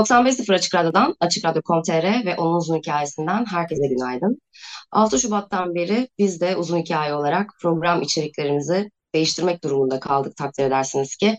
[0.00, 4.40] 95.0 Açık Radyo'dan, Açık Radyo.com.tr ve onun uzun hikayesinden herkese günaydın.
[4.92, 11.16] 6 Şubat'tan beri biz de uzun hikaye olarak program içeriklerimizi değiştirmek durumunda kaldık takdir edersiniz
[11.16, 11.36] ki.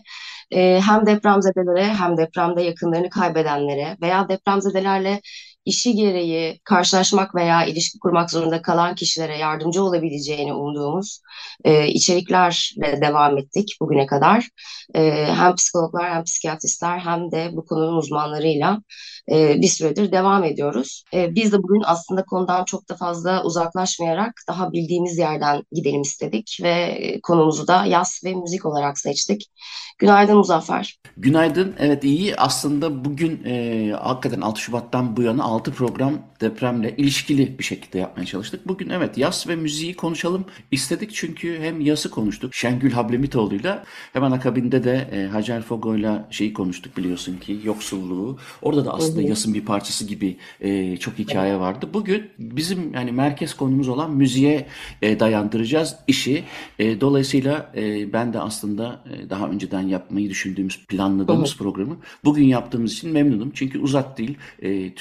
[0.50, 5.20] Ee, hem depremzedelere hem depremde yakınlarını kaybedenlere veya depremzedelerle
[5.64, 11.20] işi gereği karşılaşmak veya ilişki kurmak zorunda kalan kişilere yardımcı olabileceğini umduğumuz
[11.64, 14.48] e, içeriklerle devam ettik bugüne kadar.
[14.94, 18.82] E, hem psikologlar hem psikiyatristler hem de bu konunun uzmanlarıyla
[19.30, 21.04] e, bir süredir devam ediyoruz.
[21.14, 26.58] E, biz de bugün aslında konudan çok da fazla uzaklaşmayarak daha bildiğimiz yerden gidelim istedik
[26.62, 29.50] ve konumuzu da yaz ve müzik olarak seçtik.
[29.98, 31.00] Günaydın Muzaffer.
[31.16, 31.74] Günaydın.
[31.78, 32.36] Evet iyi.
[32.36, 38.26] Aslında bugün e, hakikaten 6 Şubat'tan bu yana 6 program depremle ilişkili bir şekilde yapmaya
[38.26, 38.68] çalıştık.
[38.68, 44.84] Bugün evet yas ve müziği konuşalım istedik çünkü hem yası konuştuk Şengül Hablemitoğlu'yla hemen akabinde
[44.84, 48.38] de e, Hacer Fogo'yla şeyi konuştuk biliyorsun ki yoksulluğu.
[48.62, 51.88] Orada da aslında yasın bir parçası gibi e, çok hikaye vardı.
[51.94, 54.66] Bugün bizim yani merkez konumuz olan müziğe
[55.02, 56.44] e, dayandıracağız işi.
[56.78, 62.92] E, dolayısıyla e, ben de aslında e, daha önceden yapmayı düşündüğümüz planladığımız programı bugün yaptığımız
[62.92, 63.50] için memnunum.
[63.54, 64.36] Çünkü uzak değil.
[64.62, 64.94] E,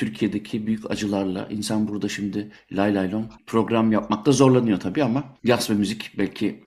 [0.43, 5.69] Türkiye'deki büyük acılarla insan burada şimdi lay lay lom program yapmakta zorlanıyor tabii ama yaz
[5.69, 6.63] ve müzik belki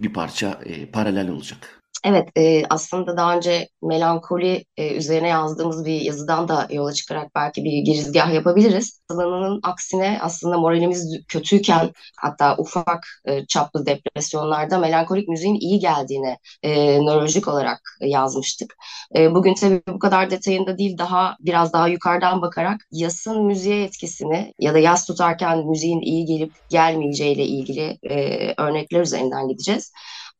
[0.00, 1.77] bir parça e, paralel olacak.
[2.04, 7.64] Evet, e, aslında daha önce melankoli e, üzerine yazdığımız bir yazıdan da yola çıkarak belki
[7.64, 9.00] bir girizgah yapabiliriz.
[9.10, 17.00] Sananın aksine aslında moralimiz kötüyken hatta ufak e, çaplı depresyonlarda melankolik müziğin iyi geldiğini e,
[17.00, 18.76] nörolojik olarak yazmıştık.
[19.16, 24.54] E, bugün tabii bu kadar detayında değil daha biraz daha yukarıdan bakarak yasın müziğe etkisini
[24.58, 29.92] ya da yas tutarken müziğin iyi gelip gelmeyeceğiyle ilgili e, örnekler üzerinden gideceğiz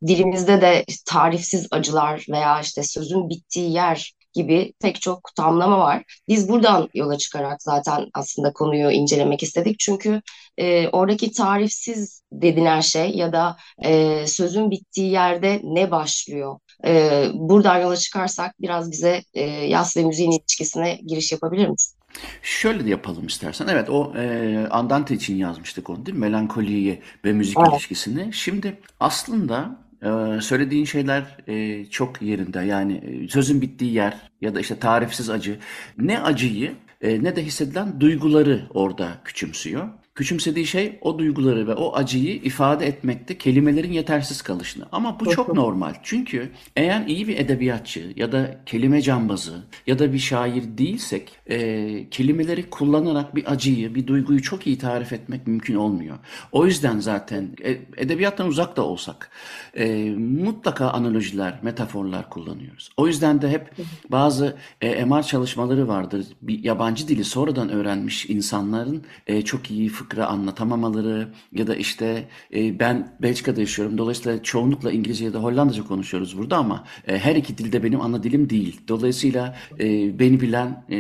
[0.07, 6.21] dilimizde de tarifsiz acılar veya işte sözün bittiği yer gibi pek çok tamlama var.
[6.29, 9.79] Biz buradan yola çıkarak zaten aslında konuyu incelemek istedik.
[9.79, 10.23] Çünkü
[10.59, 16.59] e, oradaki tarifsiz dediğin şey ya da e, sözün bittiği yerde ne başlıyor?
[16.87, 21.99] E, buradan yola çıkarsak biraz bize e, yaz ve müziğin ilişkisine giriş yapabilir misin?
[22.43, 23.67] Şöyle de yapalım istersen.
[23.71, 26.21] Evet o e, Andante için yazmıştık onu değil mi?
[26.21, 27.73] Melankoliyi ve müzik evet.
[27.73, 28.33] ilişkisini.
[28.33, 32.61] Şimdi aslında ee, söylediğin şeyler e, çok yerinde.
[32.61, 35.59] Yani e, sözün bittiği yer ya da işte tarifsiz acı.
[35.99, 39.89] Ne acıyı e, ne de hissedilen duyguları orada küçümsüyor.
[40.19, 44.85] Küçümsediği şey o duyguları ve o acıyı ifade etmekte kelimelerin yetersiz kalışını.
[44.93, 45.95] Ama bu çok normal.
[46.03, 52.11] Çünkü eğer iyi bir edebiyatçı ya da kelime cambazı ya da bir şair değilsek e,
[52.11, 56.19] kelimeleri kullanarak bir acıyı, bir duyguyu çok iyi tarif etmek mümkün olmuyor.
[56.53, 59.31] O yüzden zaten e, edebiyattan uzak da olsak
[59.75, 62.91] e, mutlaka analojiler, metaforlar kullanıyoruz.
[62.97, 63.71] O yüzden de hep
[64.11, 66.27] bazı e, MR çalışmaları vardır.
[66.43, 72.79] Bir yabancı dili sonradan öğrenmiş insanların e, çok iyi fıkra anlatamamaları ya da işte e,
[72.81, 73.99] ben Belçika'da yaşıyorum.
[73.99, 78.23] Dolayısıyla çoğunlukla İngilizce ya da Hollandaca konuşuyoruz burada ama e, her iki dilde benim ana
[78.23, 78.81] dilim değil.
[78.89, 80.97] Dolayısıyla e, beni bilen e,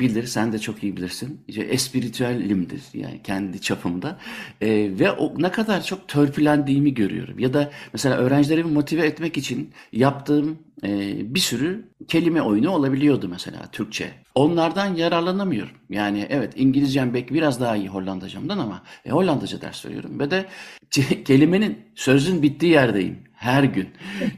[0.00, 1.40] bilir, sen de çok iyi bilirsin.
[1.48, 4.18] İşte espiritüelimdir yani kendi çapımda.
[4.60, 4.68] E,
[4.98, 7.38] ve o ne kadar çok törpülendiğimi görüyorum.
[7.38, 13.66] Ya da mesela öğrencilerimi motive etmek için yaptığım e, bir sürü kelime oyunu olabiliyordu mesela
[13.72, 14.10] Türkçe.
[14.34, 15.76] Onlardan yararlanamıyorum.
[15.90, 20.18] Yani evet İngilizcem belki biraz daha iyi Hollandacamdan ama e, Hollandaca ders veriyorum.
[20.20, 20.46] Ve de
[21.24, 23.88] kelimenin sözün bittiği yerdeyim her gün.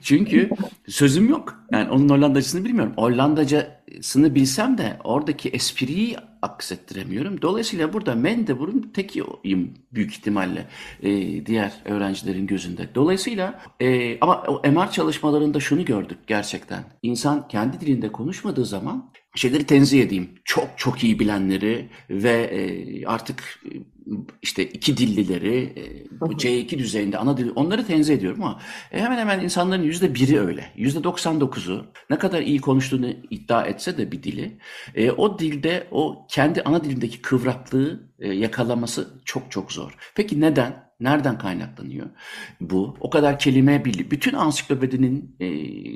[0.03, 0.51] Çünkü
[0.89, 1.65] sözüm yok.
[1.73, 2.93] Yani onun Hollandacısını bilmiyorum.
[2.97, 7.43] Hollandacasını bilsem de oradaki espriyi aksettiremiyorum.
[7.43, 10.67] Dolayısıyla burada Mendebur'un tekiyim büyük ihtimalle
[11.03, 11.11] e,
[11.47, 12.95] diğer öğrencilerin gözünde.
[12.95, 16.85] Dolayısıyla e, ama o MR çalışmalarında şunu gördük gerçekten.
[17.03, 20.31] İnsan kendi dilinde konuşmadığı zaman şeyleri tenzih edeyim.
[20.45, 23.61] Çok çok iyi bilenleri ve e, artık
[24.43, 28.61] işte iki dillileri, e, bu C2 düzeyinde ana dil, onları tenzih ediyorum ama
[28.93, 30.73] e, hemen hemen insanların yüzde biri öyle.
[30.77, 34.59] Yüzde 99'u ne kadar iyi konuştuğunu iddia etse de bir dili,
[34.95, 39.97] e, o dilde o kendi ana dilindeki kıvraklığı yakalaması çok çok zor.
[40.15, 40.85] Peki neden?
[41.05, 42.07] Nereden kaynaklanıyor?
[42.61, 45.49] Bu o kadar kelime bil bütün ansiklopedinin e,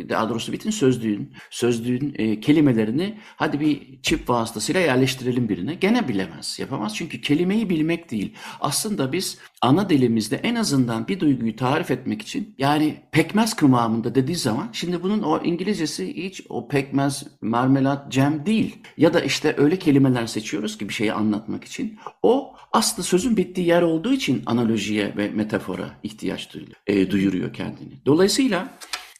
[0.08, 5.74] daha doğrusu bütün sözlüğün sözlüğün e, kelimelerini hadi bir çip vasıtasıyla yerleştirelim birine.
[5.74, 6.96] Gene bilemez, yapamaz.
[6.96, 8.34] Çünkü kelimeyi bilmek değil.
[8.60, 14.36] Aslında biz ana dilimizde en azından bir duyguyu tarif etmek için yani pekmez kıvamında dediği
[14.36, 18.76] zaman şimdi bunun o İngilizcesi hiç o pekmez, marmelat, cem değil.
[18.96, 21.98] Ya da işte öyle kelimeler seçiyoruz ki bir şeyi anlatmak için.
[22.22, 28.06] O aslında sözün bittiği yer olduğu için analojiye ve metafora ihtiyaç duyuyor, e, duyuruyor kendini.
[28.06, 28.78] Dolayısıyla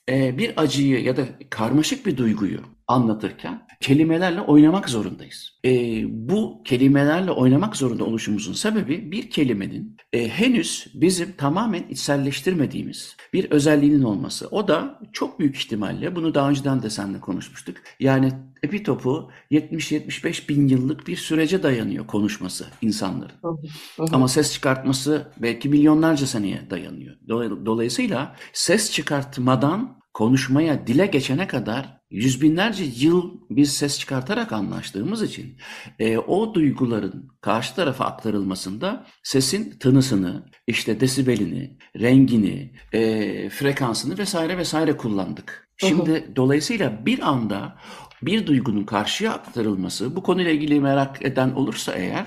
[0.08, 5.58] e, bir acıyı ya da karmaşık bir duyguyu anlatırken kelimelerle oynamak zorundayız.
[5.64, 5.70] E,
[6.28, 14.02] bu kelimelerle oynamak zorunda oluşumuzun sebebi bir kelimenin e, henüz bizim tamamen içselleştirmediğimiz bir özelliğinin
[14.02, 14.48] olması.
[14.48, 17.76] O da çok büyük ihtimalle bunu daha önceden de seninle konuşmuştuk.
[18.00, 18.32] Yani
[18.62, 23.36] epitopu 70-75 bin yıllık bir sürece dayanıyor konuşması insanların.
[24.12, 27.16] Ama ses çıkartması belki milyonlarca seneye dayanıyor.
[27.66, 35.56] Dolayısıyla ses çıkartmadan konuşmaya, dile geçene kadar yüz binlerce yıl biz ses çıkartarak anlaştığımız için
[35.98, 44.96] e, o duyguların karşı tarafa aktarılmasında sesin tınısını, işte desibelini, rengini, e, frekansını vesaire vesaire
[44.96, 45.68] kullandık.
[45.76, 46.36] Şimdi hı hı.
[46.36, 47.78] dolayısıyla bir anda
[48.22, 52.26] bir duygunun karşıya aktarılması, bu konuyla ilgili merak eden olursa eğer,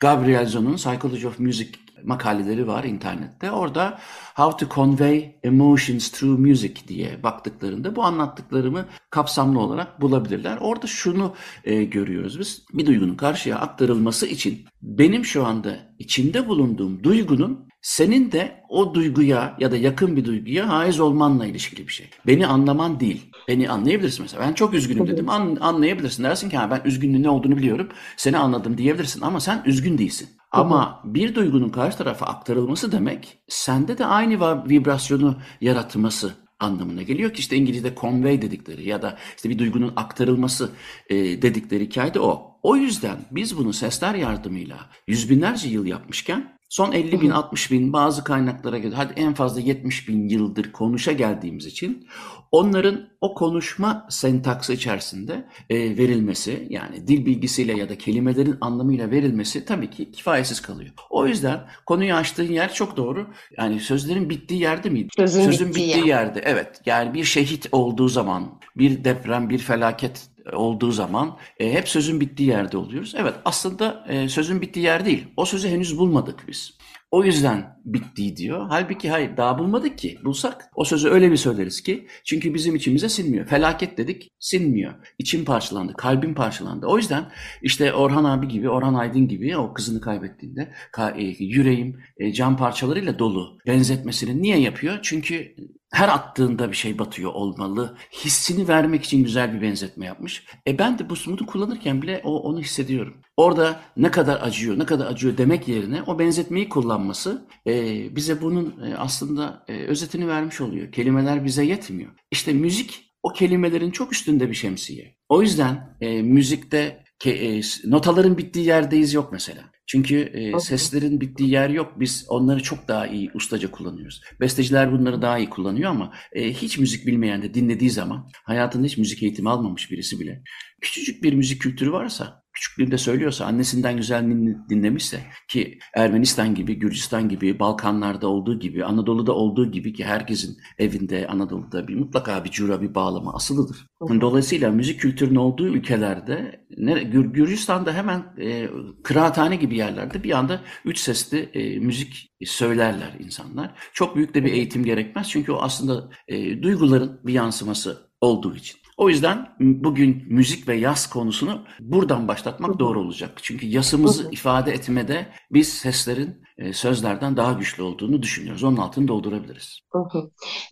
[0.00, 1.70] Gabriel Zon'un Psychology of Music
[2.04, 3.50] makaleleri var internette.
[3.50, 3.98] Orada
[4.34, 10.58] How to Convey Emotions Through Music diye baktıklarında bu anlattıklarımı kapsamlı olarak bulabilirler.
[10.60, 11.34] Orada şunu
[11.64, 12.66] e, görüyoruz biz.
[12.72, 19.56] Bir duygunun karşıya aktarılması için benim şu anda içinde bulunduğum duygunun senin de o duyguya
[19.60, 22.10] ya da yakın bir duyguya haiz olmanla ilişkili bir şey.
[22.26, 23.30] Beni anlaman değil.
[23.48, 24.42] Beni anlayabilirsin mesela.
[24.42, 25.28] Ben çok üzgünüm dedim.
[25.28, 26.24] An, anlayabilirsin.
[26.24, 27.88] Dersin ki ha, ben üzgünlüğün ne olduğunu biliyorum.
[28.16, 30.28] Seni anladım diyebilirsin ama sen üzgün değilsin.
[30.52, 37.40] Ama bir duygunun karşı tarafa aktarılması demek sende de aynı vibrasyonu yaratması anlamına geliyor ki
[37.40, 40.70] işte İngilizce convey dedikleri ya da işte bir duygunun aktarılması
[41.10, 42.52] e, dedikleri hikaye de o.
[42.62, 47.92] O yüzden biz bunu sesler yardımıyla yüz binlerce yıl yapmışken Son 50 bin, 60 bin
[47.92, 52.08] bazı kaynaklara göre hadi en fazla 70 bin yıldır konuşa geldiğimiz için
[52.52, 59.64] onların o konuşma sentaksı içerisinde e, verilmesi yani dil bilgisiyle ya da kelimelerin anlamıyla verilmesi
[59.64, 60.90] tabii ki kifayetsiz kalıyor.
[61.10, 63.26] O yüzden konuyu açtığın yer çok doğru.
[63.58, 65.08] Yani sözlerin bittiği yerde miydi?
[65.16, 66.40] Sözün, Sözün bittiği, bittiği yerde.
[66.44, 66.80] Evet.
[66.86, 72.48] Yani bir şehit olduğu zaman, bir deprem, bir felaket olduğu zaman e, hep sözün bittiği
[72.48, 73.14] yerde oluyoruz.
[73.16, 75.26] Evet aslında e, sözün bittiği yer değil.
[75.36, 76.78] O sözü henüz bulmadık biz.
[77.12, 78.66] O yüzden bitti diyor.
[78.68, 80.18] Halbuki hayır daha bulmadık ki.
[80.24, 83.46] Bulsak o sözü öyle bir söyleriz ki çünkü bizim içimize sinmiyor.
[83.46, 84.94] Felaket dedik sinmiyor.
[85.18, 86.86] İçim parçalandı, kalbim parçalandı.
[86.86, 87.32] O yüzden
[87.62, 90.72] işte Orhan abi gibi, Orhan Aydın gibi o kızını kaybettiğinde
[91.16, 94.98] e, yüreğim e, cam parçalarıyla dolu benzetmesini niye yapıyor?
[95.02, 95.54] Çünkü
[95.92, 97.96] her attığında bir şey batıyor olmalı.
[98.12, 100.44] Hissini vermek için güzel bir benzetme yapmış.
[100.66, 103.14] E ben de bu sumutu kullanırken bile o, onu hissediyorum.
[103.36, 108.74] Orada ne kadar acıyor, ne kadar acıyor demek yerine o benzetmeyi kullanması e, bize bunun
[108.86, 110.92] e, aslında e, özetini vermiş oluyor.
[110.92, 112.12] Kelimeler bize yetmiyor.
[112.30, 115.16] İşte müzik o kelimelerin çok üstünde bir şemsiye.
[115.28, 119.71] O yüzden e, müzikte ke, e, notaların bittiği yerdeyiz yok mesela.
[119.86, 121.92] Çünkü e, seslerin bittiği yer yok.
[122.00, 124.20] Biz onları çok daha iyi ustaca kullanıyoruz.
[124.40, 128.98] Besteciler bunları daha iyi kullanıyor ama e, hiç müzik bilmeyen de dinlediği zaman hayatında hiç
[128.98, 130.42] müzik eğitimi almamış birisi bile
[130.80, 134.24] küçücük bir müzik kültürü varsa küçüklüğünde söylüyorsa, annesinden güzel
[134.68, 141.28] dinlemişse ki Ermenistan gibi, Gürcistan gibi, Balkanlarda olduğu gibi, Anadolu'da olduğu gibi ki herkesin evinde
[141.28, 143.86] Anadolu'da bir mutlaka bir cura, bir bağlama asılıdır.
[144.20, 146.66] Dolayısıyla müzik kültürünün olduğu ülkelerde
[147.12, 148.68] Gür, Gürcistan'da hemen e,
[149.04, 153.74] kıraathane gibi yerlerde bir anda üç sesli e, müzik söylerler insanlar.
[153.92, 158.81] Çok büyük de bir eğitim gerekmez çünkü o aslında e, duyguların bir yansıması olduğu için.
[158.96, 163.38] O yüzden bugün müzik ve yas konusunu buradan başlatmak doğru olacak.
[163.42, 168.64] Çünkü yasımızı ifade etmede biz seslerin e, sözlerden daha güçlü olduğunu düşünüyoruz.
[168.64, 169.80] Onun altını doldurabiliriz.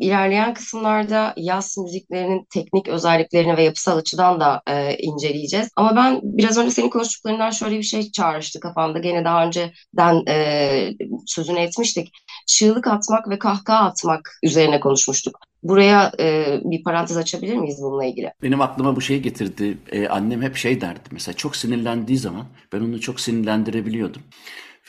[0.00, 5.68] İlerleyen kısımlarda yas müziklerinin teknik özelliklerini ve yapısal açıdan da e, inceleyeceğiz.
[5.76, 8.98] Ama ben biraz önce senin konuştuklarından şöyle bir şey çağrıştı kafamda.
[8.98, 10.90] Gene daha önceden e,
[11.26, 12.12] sözünü etmiştik.
[12.50, 15.38] Çığlık atmak ve kahkaha atmak üzerine konuşmuştuk.
[15.62, 18.32] Buraya e, bir parantez açabilir miyiz bununla ilgili?
[18.42, 19.78] Benim aklıma bu şey getirdi.
[19.92, 21.08] Ee, annem hep şey derdi.
[21.10, 24.22] Mesela çok sinirlendiği zaman ben onu çok sinirlendirebiliyordum.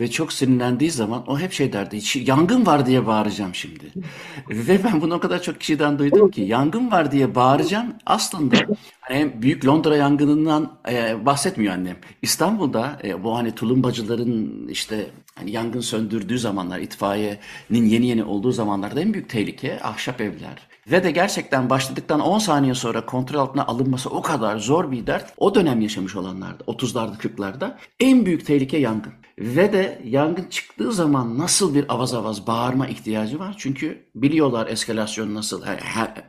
[0.02, 2.00] Ve çok sinirlendiği zaman o hep şey derdi.
[2.16, 3.86] Yangın var diye bağıracağım şimdi.
[4.50, 7.94] Ve ben bunu o kadar çok kişiden duydum ki yangın var diye bağıracağım.
[8.06, 8.56] Aslında
[9.00, 11.98] hani büyük Londra yangınından e, bahsetmiyor annem.
[12.22, 17.40] İstanbul'da e, bu hani tulumbacıların işte hani yangın söndürdüğü zamanlar, itfaiyenin
[17.70, 20.72] yeni yeni olduğu zamanlarda en büyük tehlike ahşap evler.
[20.92, 25.34] Ve de gerçekten başladıktan 10 saniye sonra kontrol altına alınması o kadar zor bir dert.
[25.38, 29.14] O dönem yaşamış olanlarda, 30'larda 40'larda en büyük tehlike yangın.
[29.42, 33.56] Ve de yangın çıktığı zaman nasıl bir avaz avaz bağırma ihtiyacı var.
[33.58, 35.64] Çünkü biliyorlar eskalasyon nasıl,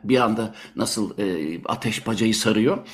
[0.03, 2.87] bir anda nasıl e, ateş bacayı sarıyor.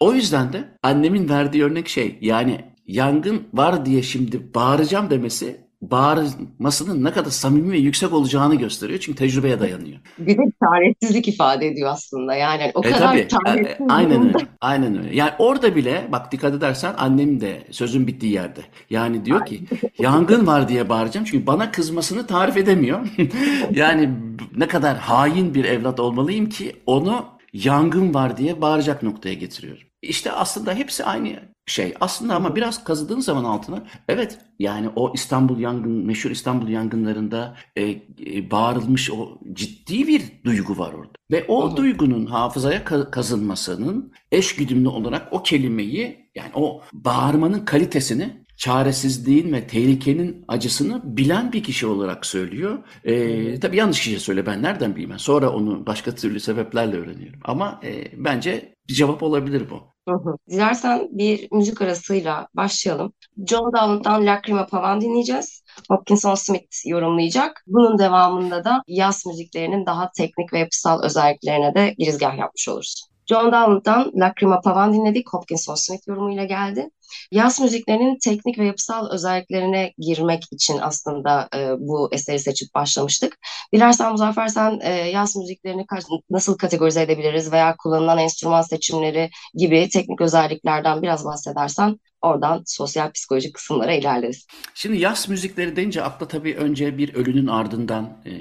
[0.00, 7.04] O yüzden de annemin verdiği örnek şey yani yangın var diye şimdi bağıracağım demesi bağırmasının
[7.04, 9.00] ne kadar samimi ve yüksek olacağını gösteriyor.
[9.00, 9.98] Çünkü tecrübeye dayanıyor.
[10.18, 12.34] Bir de çaresizlik ifade ediyor aslında.
[12.34, 13.66] Yani o e, kadar tabii, çaresiz.
[13.66, 14.46] E, aynen öyle.
[14.60, 15.16] Aynen öyle.
[15.16, 18.60] Yani orada bile bak dikkat edersen annem de sözün bittiği yerde.
[18.90, 19.64] Yani diyor ki
[19.98, 21.26] yangın var diye bağıracağım.
[21.26, 23.08] Çünkü bana kızmasını tarif edemiyor.
[23.70, 24.10] yani
[24.56, 29.91] ne kadar hain bir evlat olmalıyım ki onu yangın var diye bağıracak noktaya getiriyorum.
[30.02, 31.94] İşte aslında hepsi aynı şey.
[32.00, 37.82] Aslında ama biraz kazıdığın zaman altına evet yani o İstanbul yangın, meşhur İstanbul yangınlarında e,
[38.26, 41.12] e, bağırılmış o ciddi bir duygu var orada.
[41.30, 41.76] Ve o Hı-hı.
[41.76, 50.44] duygunun hafızaya kazınmasının eş güdümlü olarak o kelimeyi yani o bağırmanın kalitesini çaresizliğin ve tehlikenin
[50.48, 52.78] acısını bilen bir kişi olarak söylüyor.
[53.04, 55.18] Ee, tabii yanlış kişi söyle ben nereden bileyim.
[55.18, 57.40] Sonra onu başka türlü sebeplerle öğreniyorum.
[57.44, 59.76] Ama e, bence bir cevap olabilir bu.
[60.08, 60.36] Hı hı.
[60.50, 63.12] Dilersen bir müzik arasıyla başlayalım.
[63.46, 65.62] John Dowland'dan Lacrima Pavan dinleyeceğiz.
[65.88, 67.64] Hopkinson Smith yorumlayacak.
[67.66, 73.12] Bunun devamında da yaz müziklerinin daha teknik ve yapısal özelliklerine de girizgah yapmış oluruz.
[73.26, 75.32] John Dowland'dan Lacrima Pavan dinledik.
[75.32, 76.90] Hopkinson Smith yorumuyla geldi.
[77.30, 83.38] Yaz müziklerinin teknik ve yapısal özelliklerine girmek için aslında e, bu eseri seçip başlamıştık.
[83.74, 85.86] Dilersen Muzaffer sen e, yaz müziklerini
[86.30, 93.54] nasıl kategorize edebiliriz veya kullanılan enstrüman seçimleri gibi teknik özelliklerden biraz bahsedersen oradan sosyal psikolojik
[93.54, 94.46] kısımlara ilerleriz.
[94.74, 98.32] Şimdi yaz müzikleri deyince akla tabii önce bir ölünün ardından e,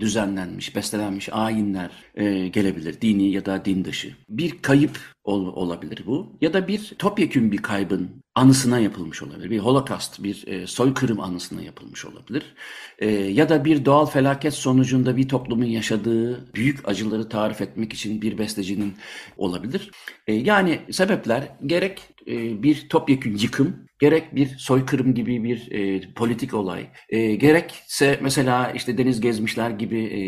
[0.00, 3.00] düzenlenmiş, bestelenmiş ayinler e, gelebilir.
[3.00, 4.16] Dini ya da din dışı.
[4.28, 6.36] Bir kayıp ol, olabilir bu.
[6.40, 9.50] Ya da bir topyekün bir kaybın anısına yapılmış olabilir.
[9.50, 12.54] Bir holocaust, bir e, soykırım anısına yapılmış olabilir.
[12.98, 18.22] E, ya da bir doğal felaket sonucunda bir toplumun yaşadığı büyük acıları tarif etmek için
[18.22, 18.94] bir bestecinin
[19.36, 19.90] olabilir.
[20.26, 26.86] E, yani sebepler gerek bir topyekün yıkım, gerek bir soykırım gibi bir e, politik olay,
[27.08, 30.20] e, gerekse mesela işte deniz gezmişler gibi e,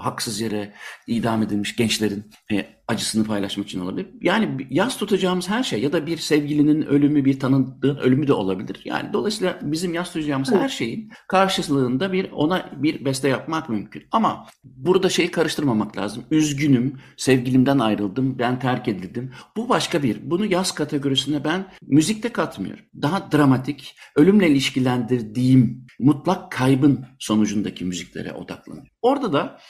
[0.00, 0.72] haksız yere
[1.06, 4.06] idam edilmiş gençlerin e, acısını paylaşmak için olabilir.
[4.20, 8.80] Yani yaz tutacağımız her şey ya da bir sevgilinin ölümü, bir tanıdığın ölümü de olabilir.
[8.84, 14.02] Yani dolayısıyla bizim yaz tutacağımız her şeyin karşılığında bir ona bir beste yapmak mümkün.
[14.12, 16.24] Ama burada şeyi karıştırmamak lazım.
[16.30, 19.32] Üzgünüm, sevgilimden ayrıldım, ben terk edildim.
[19.56, 20.30] Bu başka bir.
[20.30, 22.84] Bunu yaz kategorisine ben müzikte katmıyorum.
[23.02, 28.90] Daha dramatik, ölümle ilişkilendirdiğim mutlak kaybın sonucundaki müziklere odaklanıyorum.
[29.02, 29.60] Orada da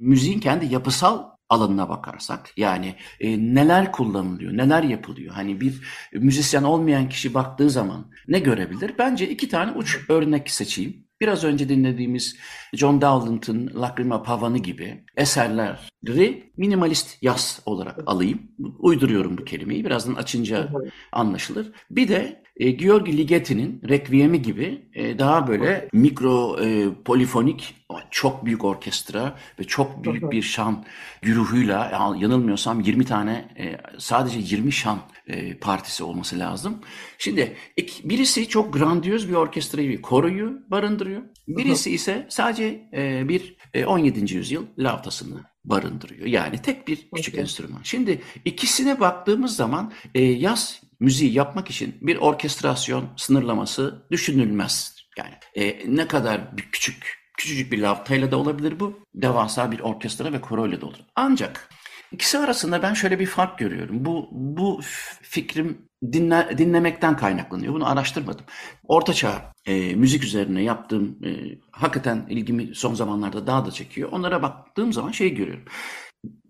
[0.00, 5.34] müziğin kendi yapısal alanına bakarsak yani e, neler kullanılıyor, neler yapılıyor.
[5.34, 5.80] Hani bir
[6.12, 8.94] müzisyen olmayan kişi baktığı zaman ne görebilir?
[8.98, 11.10] Bence iki tane uç örnek seçeyim.
[11.20, 12.36] Biraz önce dinlediğimiz
[12.72, 18.42] John Dowland'ın Lacrima Pavanı gibi eserleri minimalist yaz olarak alayım.
[18.78, 19.84] Uyduruyorum bu kelimeyi.
[19.84, 20.68] Birazdan açınca
[21.12, 21.72] anlaşılır.
[21.90, 27.74] Bir de e, Georgi Ligeti'nin Requiem'i gibi e, daha böyle mikro e, polifonik
[28.10, 30.84] çok büyük orkestra ve çok büyük bir şan
[31.22, 36.78] güruhuyla yanılmıyorsam 20 tane e, sadece 20 şan e, partisi olması lazım.
[37.18, 37.56] Şimdi
[38.04, 41.22] birisi çok grandiyöz bir orkestrayı, bir koroyu barındırıyor.
[41.48, 44.34] Birisi ise sadece e, bir 17.
[44.34, 46.26] yüzyıl lavtasını barındırıyor.
[46.26, 47.80] Yani tek bir küçük enstrüman.
[47.82, 54.94] Şimdi ikisine baktığımız zaman yaz müziği yapmak için bir orkestrasyon sınırlaması düşünülmez.
[55.18, 58.98] Yani e, ne kadar bir küçük küçücük bir lavtayla da olabilir bu.
[59.14, 60.98] Devasa bir orkestra ve koroyla da olur.
[61.16, 61.68] Ancak
[62.12, 64.04] ikisi arasında ben şöyle bir fark görüyorum.
[64.04, 64.80] Bu bu
[65.22, 65.78] fikrim
[66.12, 67.74] dinle, dinlemekten kaynaklanıyor.
[67.74, 68.44] Bunu araştırmadım.
[68.84, 71.30] Ortaçağ e, müzik üzerine yaptığım e,
[71.70, 74.08] hakikaten ilgimi son zamanlarda daha da çekiyor.
[74.12, 75.64] Onlara baktığım zaman şey görüyorum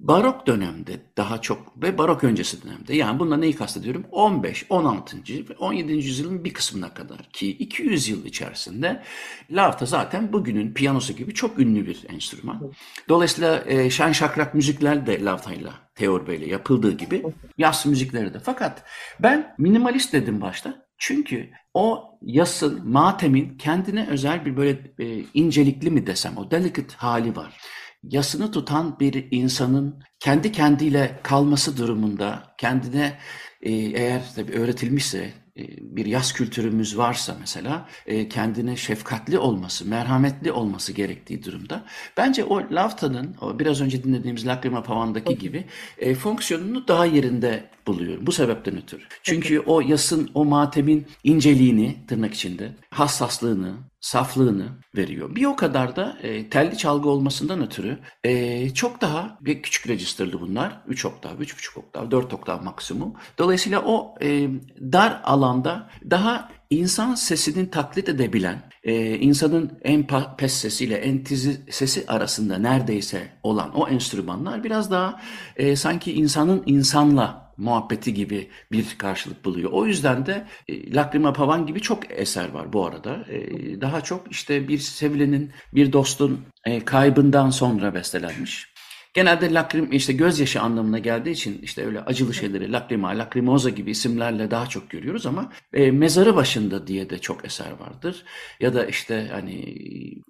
[0.00, 4.04] barok dönemde daha çok ve barok öncesi dönemde yani bunda neyi kastediyorum?
[4.10, 5.16] 15, 16.
[5.50, 5.92] ve 17.
[5.92, 9.02] yüzyılın bir kısmına kadar ki 200 yıl içerisinde
[9.50, 12.72] lavta zaten bugünün piyanosu gibi çok ünlü bir enstrüman.
[13.08, 17.22] Dolayısıyla e, şen şakrak müzikler de lavtayla, Teor Bey'le yapıldığı gibi
[17.58, 18.38] yas müzikleri de.
[18.38, 18.84] Fakat
[19.20, 20.86] ben minimalist dedim başta.
[20.98, 27.36] Çünkü o yasın, matemin kendine özel bir böyle e, incelikli mi desem o delicate hali
[27.36, 27.60] var
[28.02, 33.18] yasını tutan bir insanın kendi kendiyle kalması durumunda kendine
[33.62, 35.32] e, eğer tabii öğretilmişse
[35.80, 41.84] bir yaz kültürümüz varsa mesela e, kendine şefkatli olması, merhametli olması gerektiği durumda
[42.16, 45.64] bence o Lafta'nın o biraz önce dinlediğimiz Lacrima Pavan'daki gibi
[45.98, 48.26] e, fonksiyonunu daha yerinde buluyorum.
[48.26, 49.02] Bu sebepten ötürü.
[49.22, 55.34] Çünkü o yasın, o matemin inceliğini tırnak içinde, hassaslığını, saflığını veriyor.
[55.36, 60.40] Bir o kadar da e, telli çalgı olmasından ötürü e, çok daha bir küçük registerlı
[60.40, 60.82] bunlar.
[60.88, 63.14] 3 oktav, 3,5 oktav, 4 oktav maksimum.
[63.38, 64.48] Dolayısıyla o e,
[64.80, 72.04] dar alanda daha insan sesini taklit edebilen, e, insanın en pes sesiyle en tizi sesi
[72.08, 75.20] arasında neredeyse olan o enstrümanlar biraz daha
[75.56, 79.70] e, sanki insanın insanla muhabbeti gibi bir karşılık buluyor.
[79.72, 83.24] O yüzden de e, Lacrima Pavan gibi çok eser var bu arada.
[83.28, 88.70] E, daha çok işte bir sevilenin, bir dostun e, kaybından sonra bestelenmiş.
[89.14, 94.50] Genelde lakrim işte gözyaşı anlamına geldiği için işte öyle acılı şeyleri lakrima, lakrimoza gibi isimlerle
[94.50, 98.24] daha çok görüyoruz ama e, mezarı başında diye de çok eser vardır.
[98.60, 99.76] Ya da işte hani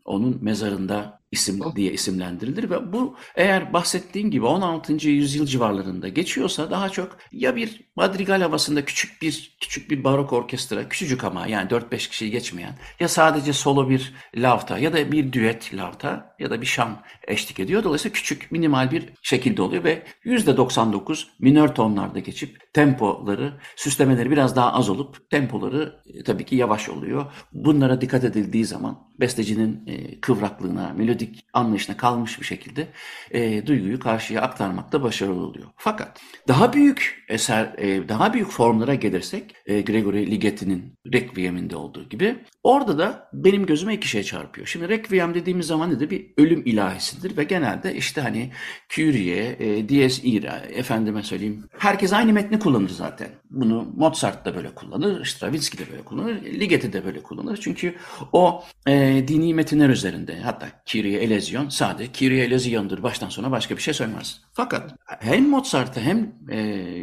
[0.04, 5.08] onun mezarında isim diye isimlendirilir ve bu eğer bahsettiğim gibi 16.
[5.08, 10.88] yüzyıl civarlarında geçiyorsa daha çok ya bir madrigal havasında küçük bir küçük bir barok orkestra
[10.88, 15.74] küçücük ama yani 4-5 kişiyi geçmeyen ya sadece solo bir lavta ya da bir düet
[15.74, 17.84] lavta ya da bir şan eşlik ediyor.
[17.84, 24.72] Dolayısıyla küçük minimal bir şekilde oluyor ve %99 minör tonlarda geçip tempoları süslemeleri biraz daha
[24.72, 27.32] az olup tempoları e, tabii ki yavaş oluyor.
[27.52, 32.88] Bunlara dikkat edildiği zaman bestecinin e, kıvraklığına, melodik anlayışına kalmış bir şekilde
[33.30, 35.66] e, duyguyu karşıya aktarmakta başarılı oluyor.
[35.76, 42.38] Fakat daha büyük eser, e, daha büyük formlara gelirsek e, Gregory Ligeti'nin Requiem'inde olduğu gibi
[42.62, 44.66] orada da benim gözüme iki şey çarpıyor.
[44.66, 46.10] Şimdi Requiem dediğimiz zaman nedir?
[46.10, 48.50] Bir ölüm ilahisidir ve genelde işte hani
[48.88, 53.28] Kyrie, e, Dies Ira, efendime söyleyeyim herkes aynı metni kullanır zaten.
[53.50, 57.58] Bunu Mozart da böyle kullanır, Stravinsky de böyle kullanır, Ligeti de böyle kullanır.
[57.62, 57.94] Çünkü
[58.32, 63.82] o e, dini metinler üzerinde hatta Kyrie eleison sadece Kyrie elezion'dur baştan sona başka bir
[63.82, 64.40] şey söylemez.
[64.60, 66.58] Fakat hem Mozart'a hem e,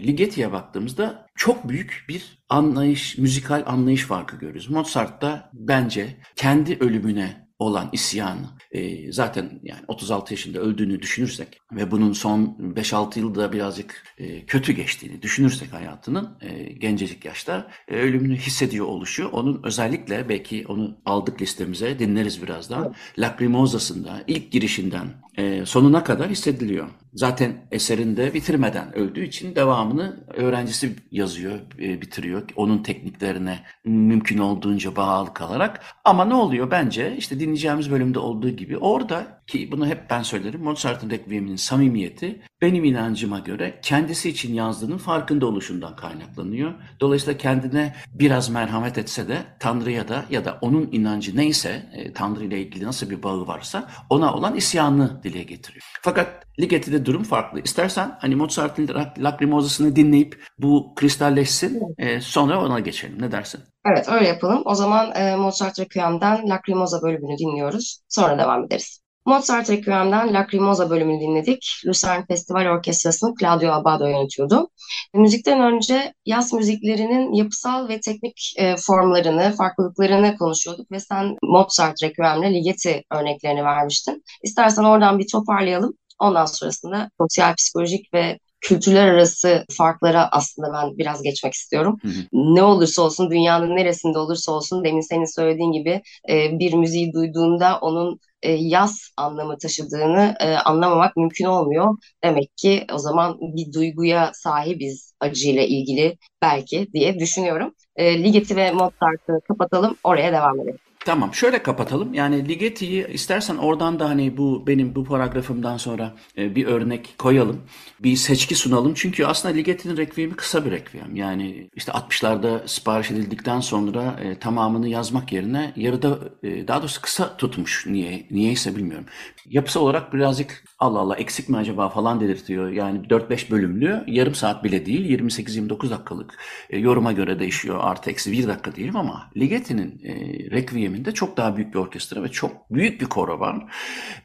[0.08, 4.70] Ligeti'ye baktığımızda çok büyük bir anlayış, müzikal anlayış farkı görüyoruz.
[4.70, 12.14] Mozart'ta bence kendi ölümüne olan isyanı e, zaten yani 36 yaşında öldüğünü düşünürsek ve bunun
[12.14, 18.86] son 5-6 yılda birazcık e, kötü geçtiğini düşünürsek hayatının e, gencecik yaşta e, ölümünü hissediyor
[18.86, 22.84] oluşu onun özellikle belki onu aldık listemize dinleriz birazdan.
[22.84, 23.20] Evet.
[23.20, 26.88] Lacrimosa'sında ilk girişinden e, sonuna kadar hissediliyor.
[27.18, 32.42] Zaten eserinde bitirmeden öldüğü için devamını öğrencisi yazıyor, e, bitiriyor.
[32.56, 35.82] Onun tekniklerine mümkün olduğunca bağlı kalarak.
[36.06, 40.64] Ama ne oluyor bence işte dinleyeceğimiz bölümde olduğu gibi orada ki bunu hep ben söylerim
[40.64, 46.74] Mozart'ın Requiem'inin samimiyeti benim inancıma göre kendisi için yazdığının farkında oluşundan kaynaklanıyor.
[47.00, 52.44] Dolayısıyla kendine biraz merhamet etse de Tanrı'ya da ya da onun inancı neyse e, Tanrı
[52.44, 55.84] ile ilgili nasıl bir bağı varsa ona olan isyanını dile getiriyor.
[56.02, 57.60] Fakat Ligeti'de durum farklı.
[57.60, 63.22] İstersen hani Mozart'ın Lacrimosa'sını dinleyip bu kristalleşsin e, sonra ona geçelim.
[63.22, 63.62] Ne dersin?
[63.86, 64.62] Evet öyle yapalım.
[64.66, 68.02] O zaman e, Mozart Requiem'den Lacrimosa bölümünü dinliyoruz.
[68.10, 69.02] Sonra devam ederiz.
[69.28, 71.82] Mozart Requiem'den Lacrimosa bölümünü dinledik.
[71.86, 74.70] Lucerne Festival Orkestrası'nı Claudio Abbado yönetiyordu.
[75.14, 82.54] Müzikten önce yaz müziklerinin yapısal ve teknik e, formlarını, farklılıklarını konuşuyorduk ve sen Mozart Requiem'le
[82.54, 84.24] Ligeti örneklerini vermiştin.
[84.44, 85.94] İstersen oradan bir toparlayalım.
[86.20, 91.98] Ondan sonrasında sosyal, psikolojik ve kültürler arası farklara aslında ben biraz geçmek istiyorum.
[92.02, 92.22] Hı hı.
[92.34, 97.80] Ne olursa olsun dünyanın neresinde olursa olsun demin senin söylediğin gibi e, bir müziği duyduğunda
[97.80, 101.98] onun e, yaz anlamı taşıdığını e, anlamamak mümkün olmuyor.
[102.24, 107.74] Demek ki o zaman bir duyguya sahibiz acıyla ilgili belki diye düşünüyorum.
[107.96, 110.80] E, Ligeti ve Mozart'ı kapatalım oraya devam edelim.
[111.08, 112.14] Tamam şöyle kapatalım.
[112.14, 117.62] Yani Ligeti'yi istersen oradan da hani bu benim bu paragrafımdan sonra e, bir örnek koyalım.
[118.00, 118.94] Bir seçki sunalım.
[118.94, 121.16] Çünkü aslında Ligeti'nin rekviyemi kısa bir rekviyem.
[121.16, 127.38] Yani işte 60'larda sipariş edildikten sonra e, tamamını yazmak yerine yarıda e, daha doğrusu kısa
[127.38, 127.86] tutmuş.
[127.88, 129.06] Niye niyeyse bilmiyorum.
[129.46, 132.70] Yapısı olarak birazcık Allah Allah eksik mi acaba falan dedirtiyor.
[132.70, 136.34] Yani 4-5 bölümlü yarım saat bile değil 28-29 dakikalık
[136.70, 137.80] yoruma göre değişiyor.
[137.82, 140.52] Artı eksi 1 dakika diyelim ama Ligeti'nin e,
[140.98, 143.66] rekviyeminde çok daha büyük bir orkestra ve çok büyük bir koro var.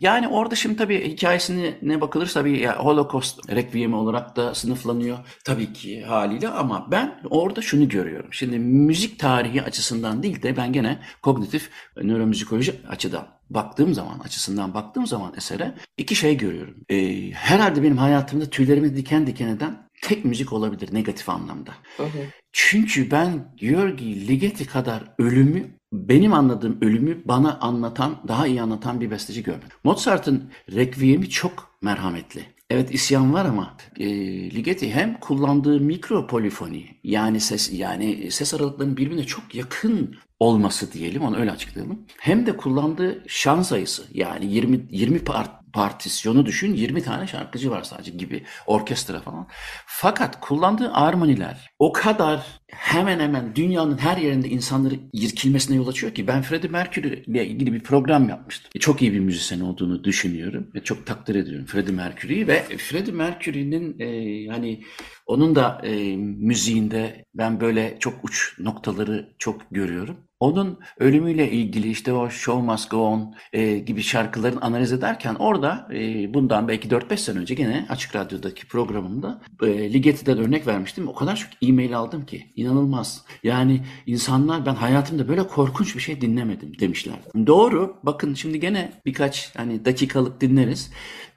[0.00, 5.72] Yani orada şimdi tabii hikayesine ne bakılırsa bir ya, Holocaust rekviyemi olarak da sınıflanıyor tabii
[5.72, 8.32] ki haliyle ama ben orada şunu görüyorum.
[8.32, 15.06] Şimdi müzik tarihi açısından değil de ben gene kognitif nöromüzikoloji açıdan baktığım zaman, açısından baktığım
[15.06, 16.74] zaman esere iki şey görüyorum.
[16.90, 21.72] Ee, herhalde benim hayatımda tüylerimi diken diken eden tek müzik olabilir negatif anlamda.
[21.96, 22.26] Hı hı.
[22.52, 29.10] Çünkü ben Georgi Ligeti kadar ölümü benim anladığım ölümü bana anlatan, daha iyi anlatan bir
[29.10, 29.68] besteci görmedim.
[29.84, 32.46] Mozart'ın Requiem'i çok merhametli.
[32.70, 34.06] Evet isyan var ama e,
[34.54, 41.22] Ligeti hem kullandığı mikro polifoni yani ses yani ses aralıklarının birbirine çok yakın olması diyelim
[41.22, 41.98] onu öyle açıklayalım.
[42.18, 47.82] Hem de kullandığı şan sayısı yani 20 20 part partisyonu düşün 20 tane şarkıcı var
[47.82, 49.46] sadece gibi orkestra falan.
[49.86, 56.26] Fakat kullandığı armoniler o kadar hemen hemen dünyanın her yerinde insanları irkilmesine yol açıyor ki
[56.26, 58.70] ben Freddie Mercury ile ilgili bir program yapmıştım.
[58.74, 63.14] E, çok iyi bir müzisyen olduğunu düşünüyorum ve çok takdir ediyorum Freddie Mercury'yi ve Freddie
[63.14, 64.06] Mercury'nin e,
[64.42, 64.82] yani
[65.26, 70.16] onun da e, müziğinde ben böyle çok uç noktaları çok görüyorum.
[70.42, 75.88] Onun ölümüyle ilgili işte o Show Must Go On e, gibi şarkıların analiz ederken orada
[75.94, 81.08] e, bundan belki 4-5 sene önce gene Açık Radyo'daki programımda e, Ligeti'den örnek vermiştim.
[81.08, 83.24] O kadar çok e-mail aldım ki inanılmaz.
[83.42, 87.16] Yani insanlar ben hayatımda böyle korkunç bir şey dinlemedim demişler.
[87.46, 87.96] Doğru.
[88.02, 90.90] Bakın şimdi gene birkaç hani dakikalık dinleriz.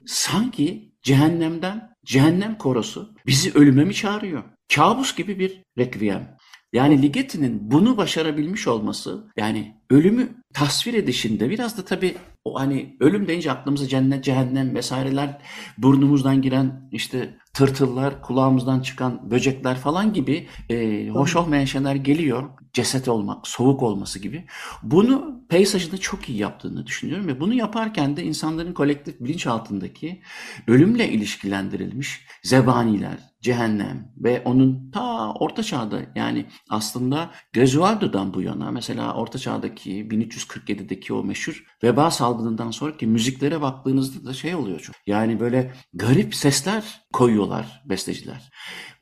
[0.06, 4.42] Sanki cehennemden cehennem korosu bizi ölüme mi çağırıyor?
[4.74, 6.35] Kabus gibi bir rekviyem.
[6.76, 12.14] Yani Ligeti'nin bunu başarabilmiş olması yani ölümü tasvir edişinde biraz da tabii
[12.46, 15.38] o hani ölüm deyince aklımıza cennet, cehennem vesaireler
[15.78, 22.50] burnumuzdan giren işte tırtıllar, kulağımızdan çıkan böcekler falan gibi e, hoş olmayan şeyler geliyor.
[22.72, 24.44] Ceset olmak, soğuk olması gibi.
[24.82, 30.22] Bunu peyzajında çok iyi yaptığını düşünüyorum ve bunu yaparken de insanların kolektif bilinç altındaki
[30.66, 39.14] ölümle ilişkilendirilmiş zebaniler, cehennem ve onun ta orta çağda yani aslında Gesualdo'dan bu yana mesela
[39.14, 44.96] orta çağdaki 1347'deki o meşhur veba salgınından sonraki müziklere baktığınızda da şey oluyor çok.
[45.06, 48.50] Yani böyle garip sesler koyuyorlar besteciler.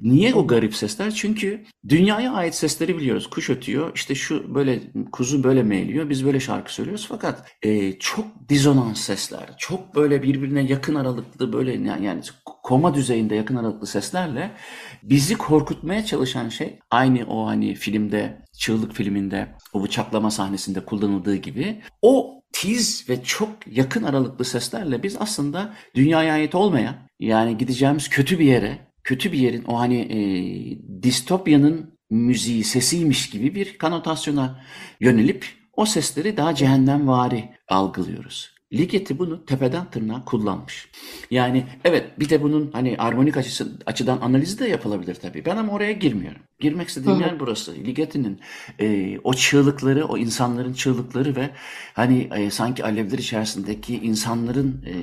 [0.01, 1.11] Niye o garip sesler?
[1.11, 3.31] Çünkü dünyaya ait sesleri biliyoruz.
[3.31, 4.81] Kuş ötüyor, işte şu böyle
[5.13, 7.07] kuzu böyle meyliyor, biz böyle şarkı söylüyoruz.
[7.09, 13.57] Fakat e, çok dizonans sesler, çok böyle birbirine yakın aralıklı böyle yani koma düzeyinde yakın
[13.57, 14.51] aralıklı seslerle
[15.03, 21.83] bizi korkutmaya çalışan şey aynı o hani filmde Çığlık filminde o bıçaklama sahnesinde kullanıldığı gibi
[22.03, 28.39] o tiz ve çok yakın aralıklı seslerle biz aslında dünyaya ait olmayan yani gideceğimiz kötü
[28.39, 30.19] bir yere kötü bir yerin o hani e,
[31.03, 34.65] distopyanın müziği sesiymiş gibi bir kanotasyona
[35.01, 38.54] yönelip o sesleri daha cehennemvari algılıyoruz.
[38.75, 40.89] Ligeti bunu tepeden tırnağa kullanmış.
[41.31, 45.45] Yani evet bir de bunun hani armonik açısı, açıdan analizi de yapılabilir tabii.
[45.45, 46.43] Ben ama oraya girmiyorum.
[46.61, 47.75] Girmek istediğim yer burası.
[47.75, 48.41] Ligeti'nin
[48.81, 51.51] e, o çığlıkları, o insanların çığlıkları ve
[51.95, 54.95] hani e, sanki alevler içerisindeki insanların e,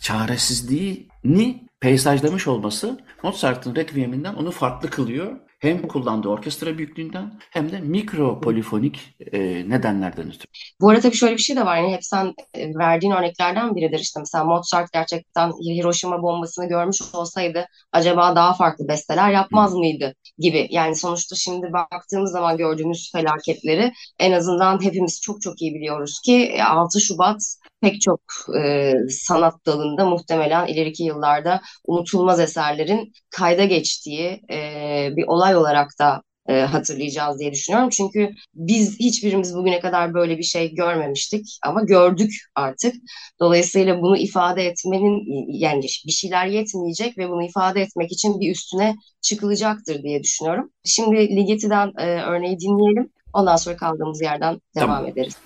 [0.00, 8.40] çaresizliğini peyzajlamış olması Mozart'ın Requiem'inden onu farklı kılıyor hem kullandığı orkestra büyüklüğünden hem de mikro
[8.40, 10.44] polifonik e, nedenlerden ötürü.
[10.80, 11.76] Bu arada tabii şöyle bir şey de var.
[11.76, 13.98] Yani hep sen e, verdiğin örneklerden biridir.
[13.98, 20.66] işte mesela Mozart gerçekten Hiroşima bombasını görmüş olsaydı acaba daha farklı besteler yapmaz mıydı gibi.
[20.70, 26.62] Yani sonuçta şimdi baktığımız zaman gördüğümüz felaketleri en azından hepimiz çok çok iyi biliyoruz ki
[26.64, 27.40] 6 e, Şubat
[27.80, 28.20] pek çok
[28.58, 36.22] e, sanat dalında muhtemelen ileriki yıllarda unutulmaz eserlerin kayda geçtiği e, bir olay olarak da
[36.48, 37.90] e, hatırlayacağız diye düşünüyorum.
[37.90, 42.94] Çünkü biz hiçbirimiz bugüne kadar böyle bir şey görmemiştik ama gördük artık.
[43.40, 48.96] Dolayısıyla bunu ifade etmenin yani bir şeyler yetmeyecek ve bunu ifade etmek için bir üstüne
[49.22, 50.70] çıkılacaktır diye düşünüyorum.
[50.84, 53.10] Şimdi Ligeti'den e, örneği dinleyelim.
[53.32, 55.06] Ondan sonra kaldığımız yerden devam tamam.
[55.06, 55.36] ederiz.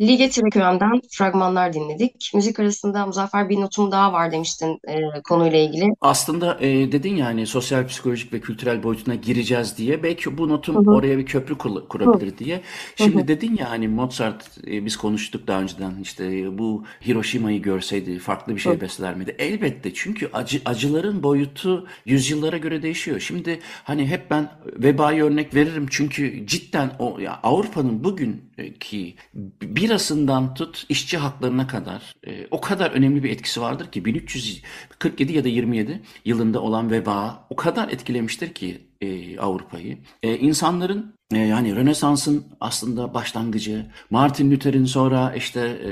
[0.00, 2.30] Ligeti Requiem'den fragmanlar dinledik.
[2.34, 5.84] Müzik arasında Muzaffer bir notum daha var demiştin e, konuyla ilgili.
[6.00, 10.02] Aslında e, dedin ya hani sosyal, psikolojik ve kültürel boyutuna gireceğiz diye.
[10.02, 10.94] Belki bu notum Hı-hı.
[10.94, 12.38] oraya bir köprü kur- kurabilir Hı-hı.
[12.38, 12.60] diye.
[12.96, 13.28] Şimdi Hı-hı.
[13.28, 18.54] dedin ya hani Mozart e, biz konuştuk daha önceden işte e, bu Hiroşima'yı görseydi farklı
[18.54, 18.80] bir şey Hı-hı.
[18.80, 19.36] besler miydi?
[19.38, 23.20] Elbette çünkü acı, acıların boyutu yüzyıllara göre değişiyor.
[23.20, 29.16] Şimdi hani hep ben vebayı örnek veririm çünkü cidden o ya Avrupa'nın bugünkü bir
[29.62, 35.44] birasından tut işçi haklarına kadar e, o kadar önemli bir etkisi vardır ki 1347 ya
[35.44, 39.98] da 27 yılında olan veba o kadar etkilemiştir ki e, Avrupa'yı.
[40.22, 45.90] E, insanların e, yani Rönesans'ın aslında başlangıcı, Martin Luther'in sonra işte e,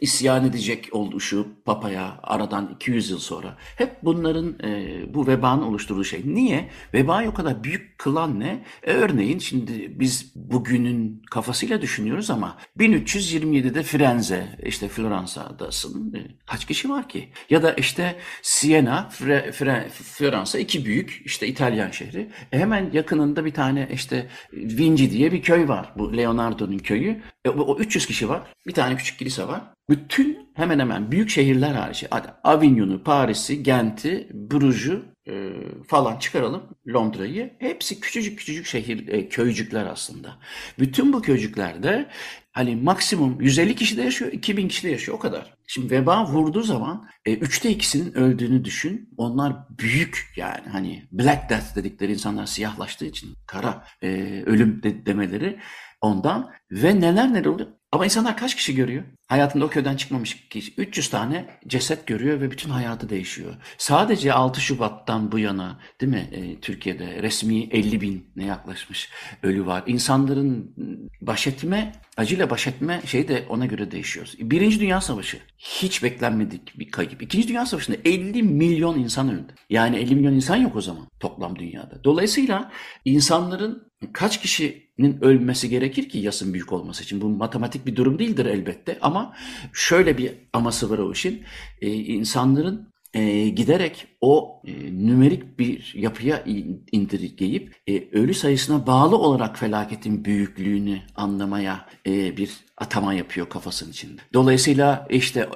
[0.00, 3.56] isyan edecek oluşu Papa'ya aradan 200 yıl sonra.
[3.58, 6.22] Hep bunların e, bu vebanın oluşturduğu şey.
[6.24, 6.70] Niye?
[6.94, 8.64] Vebayı o kadar büyük kılan ne?
[8.82, 16.14] E, örneğin şimdi biz bugünün kafasıyla düşünüyoruz ama 1327'de Firenze, işte Floransa'dasın.
[16.14, 17.28] E, kaç kişi var ki?
[17.50, 22.28] Ya da işte Siena, Fre, Fre, Floransa iki büyük işte İtalyan şehri.
[22.52, 25.92] E, hemen yakınında bir tane işte Vinci diye bir köy var.
[25.96, 27.20] Bu Leonardo'nun köyü.
[27.44, 28.42] E, o 300 kişi var.
[28.66, 29.60] Bir tane küçük kilise var.
[29.90, 32.08] Bütün hemen hemen büyük şehirler harici.
[32.44, 35.52] Avignon'u, Paris'i, Gent'i, Bruges'u e,
[35.86, 37.52] falan çıkaralım Londra'yı.
[37.58, 40.38] Hepsi küçücük küçücük şehir e, köycükler aslında.
[40.78, 42.08] Bütün bu köycüklerde
[42.52, 45.54] hani maksimum 150 kişi de yaşıyor, 2000 kişi de yaşıyor o kadar.
[45.66, 49.08] Şimdi veba vurduğu zaman e, üçte ikisinin öldüğünü düşün.
[49.16, 54.08] Onlar büyük yani hani Black Death dedikleri insanlar siyahlaştığı için kara e,
[54.46, 55.58] ölüm de, demeleri
[56.00, 57.68] ondan ve neler neler oluyor.
[57.92, 59.04] Ama insanlar kaç kişi görüyor?
[59.26, 60.74] Hayatında o köyden çıkmamış kişi.
[60.76, 63.54] 300 tane ceset görüyor ve bütün hayatı değişiyor.
[63.78, 69.10] Sadece 6 Şubat'tan bu yana değil mi e, Türkiye'de resmi 50 bin ne yaklaşmış
[69.42, 69.82] ölü var.
[69.86, 70.74] İnsanların
[71.20, 74.32] baş etme, acıyla baş etme şey de ona göre değişiyor.
[74.38, 77.22] Birinci Dünya Savaşı hiç beklenmedik bir kayıp.
[77.22, 79.54] İkinci Dünya Savaşı'nda 50 milyon insan öldü.
[79.70, 82.04] Yani 50 milyon insan yok o zaman toplam dünyada.
[82.04, 82.72] Dolayısıyla
[83.04, 87.20] insanların kaç kişinin ölmesi gerekir ki yasın büyük olması için?
[87.20, 89.23] Bu matematik bir durum değildir elbette ama
[89.72, 91.42] şöyle bir aması var o işin.
[91.80, 96.44] Ee, insanların e, giderek o e, nümerik bir yapıya
[96.92, 104.22] indirgeyip e, ölü sayısına bağlı olarak felaketin büyüklüğünü anlamaya e, bir atama yapıyor kafasının içinde.
[104.34, 105.48] Dolayısıyla işte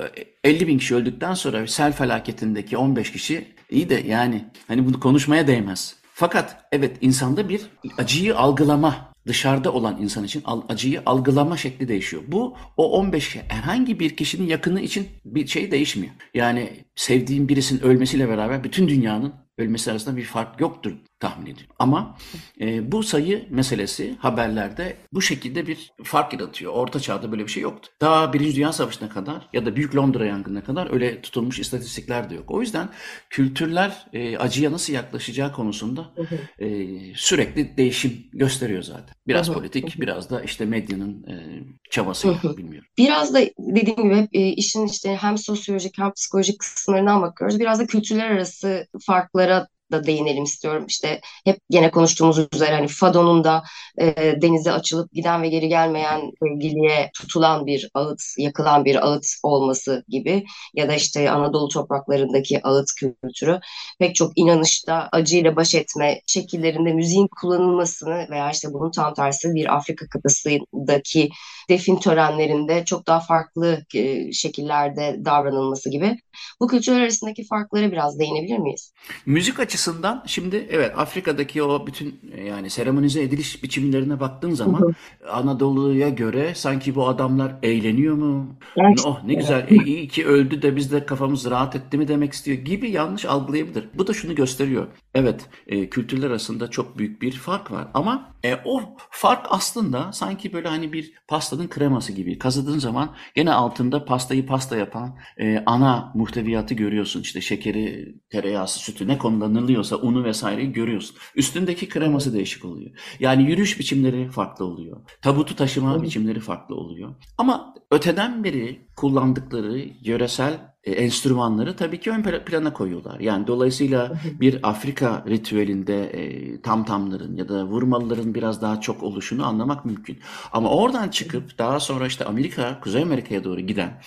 [0.44, 5.00] 50 e, bin kişi öldükten sonra sel felaketindeki 15 kişi iyi de yani hani bunu
[5.00, 5.96] konuşmaya değmez.
[6.12, 7.62] Fakat evet insanda bir
[7.98, 12.22] acıyı algılama dışarıda olan insan için acıyı algılama şekli değişiyor.
[12.28, 16.12] Bu o 15 herhangi bir kişinin yakını için bir şey değişmiyor.
[16.34, 21.74] Yani sevdiğim birisinin ölmesiyle beraber bütün dünyanın ölmesi arasında bir fark yoktur tahmin ediyorum.
[21.78, 22.16] Ama
[22.60, 26.72] e, bu sayı meselesi haberlerde bu şekilde bir fark yaratıyor.
[26.72, 27.90] Orta çağda böyle bir şey yoktu.
[28.00, 32.34] Daha Birinci Dünya Savaşı'na kadar ya da Büyük Londra yangınına kadar öyle tutulmuş istatistikler de
[32.34, 32.50] yok.
[32.50, 32.88] O yüzden
[33.30, 36.14] kültürler e, acıya nasıl yaklaşacağı konusunda
[36.58, 36.68] e,
[37.14, 39.14] sürekli değişim gösteriyor zaten.
[39.26, 42.77] Biraz politik, biraz da işte medyanın e, çabasıyla bilmiyorum.
[42.98, 47.60] Biraz da dediğim gibi e, işin işte hem sosyolojik hem psikolojik kısımlarından bakıyoruz.
[47.60, 50.84] Biraz da kültürler arası farklara da değinelim istiyorum.
[50.88, 53.62] İşte hep gene konuştuğumuz üzere hani Fado'nun da
[54.00, 60.04] e, denize açılıp giden ve geri gelmeyen sevgiliye tutulan bir ağıt, yakılan bir ağıt olması
[60.08, 63.60] gibi ya da işte Anadolu topraklarındaki ağıt kültürü
[63.98, 69.76] pek çok inanışta acıyla baş etme şekillerinde müziğin kullanılmasını veya işte bunun tam tersi bir
[69.76, 71.30] Afrika kıtasındaki
[71.70, 76.16] defin törenlerinde çok daha farklı e, şekillerde davranılması gibi.
[76.60, 78.92] Bu kültürler arasındaki farklara biraz değinebilir miyiz?
[79.26, 79.77] Müzik açısından
[80.26, 84.94] şimdi evet Afrika'daki o bütün yani seremonize ediliş biçimlerine baktığın zaman
[85.30, 88.56] Anadolu'ya göre sanki bu adamlar eğleniyor mu?
[88.76, 89.02] Evet.
[89.06, 92.32] Oh ne güzel e, iyi ki öldü de biz de kafamız rahat etti mi demek
[92.32, 93.88] istiyor gibi yanlış algılayabilir.
[93.94, 94.86] Bu da şunu gösteriyor.
[95.18, 100.52] Evet e, kültürler arasında çok büyük bir fark var ama e, o fark aslında sanki
[100.52, 102.38] böyle hani bir pastanın kreması gibi.
[102.38, 107.20] Kazıdığın zaman gene altında pastayı pasta yapan e, ana muhteviyatı görüyorsun.
[107.20, 111.16] İşte şekeri, tereyağı, sütü ne kullanılıyorsa unu vesaireyi görüyorsun.
[111.34, 112.90] Üstündeki kreması değişik oluyor.
[113.20, 115.00] Yani yürüyüş biçimleri farklı oluyor.
[115.22, 117.14] Tabutu taşıma biçimleri farklı oluyor.
[117.38, 123.20] Ama öteden beri kullandıkları yöresel enstrümanları tabii ki ön plana koyuyorlar.
[123.20, 129.46] Yani dolayısıyla bir Afrika ritüelinde e, tam tamların ya da vurmalıların biraz daha çok oluşunu
[129.46, 130.18] anlamak mümkün.
[130.52, 134.00] Ama oradan çıkıp daha sonra işte Amerika, Kuzey Amerika'ya doğru giden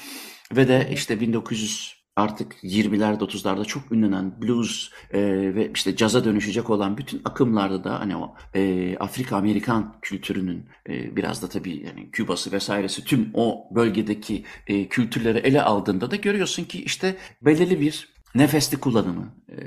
[0.55, 5.21] ve de işte 1900 artık 20'lerde 30'larda çok ünlenen blues e,
[5.55, 11.15] ve işte caza dönüşecek olan bütün akımlarda da hani o e, Afrika Amerikan kültürünün e,
[11.15, 16.63] biraz da tabii yani Küba'sı vesairesi tüm o bölgedeki e, kültürleri ele aldığında da görüyorsun
[16.63, 19.57] ki işte belirli bir nefesli kullanımı, e,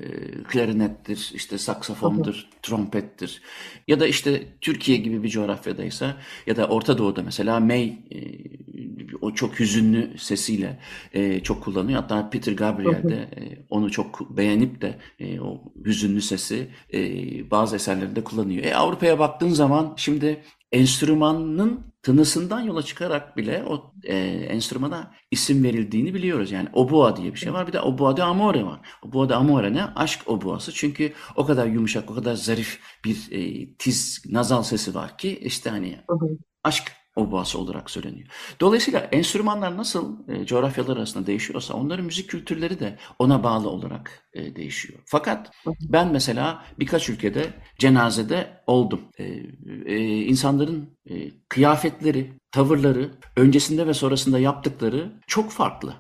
[0.43, 3.43] klarinettir, işte saksafondur, trompettir
[3.89, 8.21] ya da işte Türkiye gibi bir coğrafyadaysa ya da Orta Doğu'da mesela May e,
[9.21, 10.81] o çok hüzünlü sesiyle
[11.13, 12.01] e, çok kullanıyor.
[12.01, 17.01] Hatta Peter Gabriel de e, onu çok beğenip de e, o hüzünlü sesi e,
[17.51, 18.65] bazı eserlerinde kullanıyor.
[18.65, 26.15] E, Avrupa'ya baktığın zaman şimdi enstrümanın tınısından yola çıkarak bile o e, enstrümana isim verildiğini
[26.15, 26.53] biliyoruz.
[26.53, 27.67] Yani obua diye bir şey var.
[27.67, 28.81] Bir de obua de amore var.
[29.03, 29.85] Obua de amore ne?
[29.85, 30.73] Aşk obuası.
[30.73, 35.71] Çünkü o kadar yumuşak, o kadar zarif bir e, tiz, nazal sesi var ki işte
[35.71, 36.01] hani
[36.65, 38.29] aşk oboası olarak söyleniyor.
[38.61, 44.57] Dolayısıyla enstrümanlar nasıl e, coğrafyalar arasında değişiyorsa onların müzik kültürleri de ona bağlı olarak e,
[44.57, 44.99] değişiyor.
[45.07, 45.51] Fakat
[45.81, 49.01] ben mesela birkaç ülkede cenazede oldum.
[49.19, 49.25] E,
[49.87, 55.95] e, insanların e, kıyafetleri, tavırları, öncesinde ve sonrasında yaptıkları çok farklı.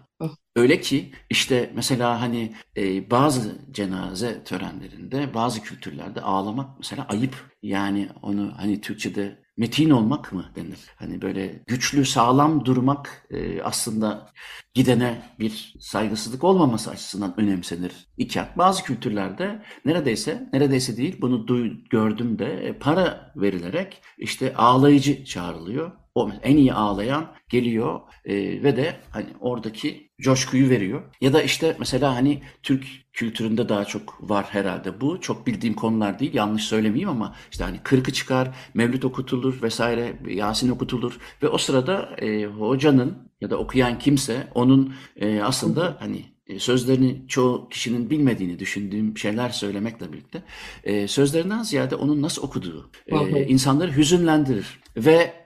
[0.56, 7.34] Öyle ki işte mesela hani e, bazı cenaze törenlerinde, bazı kültürlerde ağlamak mesela ayıp.
[7.62, 10.78] Yani onu hani Türkçe'de metin olmak mı denir?
[10.96, 14.30] Hani böyle güçlü, sağlam durmak e, aslında
[14.74, 22.38] gidene bir saygısızlık olmaması açısından önemsenir iken bazı kültürlerde neredeyse neredeyse değil bunu duy, gördüm
[22.38, 26.03] de e, para verilerek işte ağlayıcı çağrılıyor.
[26.14, 31.02] O en iyi ağlayan geliyor e, ve de hani oradaki coşkuyu veriyor.
[31.20, 35.20] Ya da işte mesela hani Türk kültüründe daha çok var herhalde bu.
[35.20, 36.34] Çok bildiğim konular değil.
[36.34, 42.16] Yanlış söylemeyeyim ama işte hani kırkı çıkar, mevlüt okutulur vesaire, Yasin okutulur ve o sırada
[42.18, 48.58] e, hocanın ya da okuyan kimse onun e, aslında hani e, sözlerini çoğu kişinin bilmediğini
[48.58, 50.42] düşündüğüm şeyler söylemekle birlikte
[50.84, 55.44] e, sözlerinden ziyade onun nasıl okuduğu e, insanları hüzünlendirir ve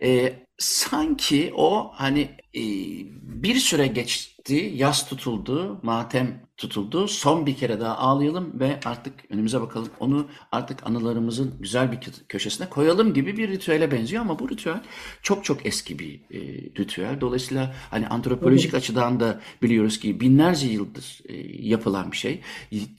[0.59, 7.09] sanki o hani bir süre geçti, yas tutuldu, matem tutuldu.
[7.09, 9.89] Son bir kere daha ağlayalım ve artık önümüze bakalım.
[10.01, 14.83] Onu artık anılarımızın güzel bir köşesine koyalım gibi bir ritüele benziyor ama bu ritüel
[15.23, 16.41] çok çok eski bir e,
[16.79, 17.21] ritüel.
[17.21, 18.83] Dolayısıyla hani antropolojik evet.
[18.83, 21.35] açıdan da biliyoruz ki binlerce yıldır e,
[21.69, 22.41] yapılan bir şey.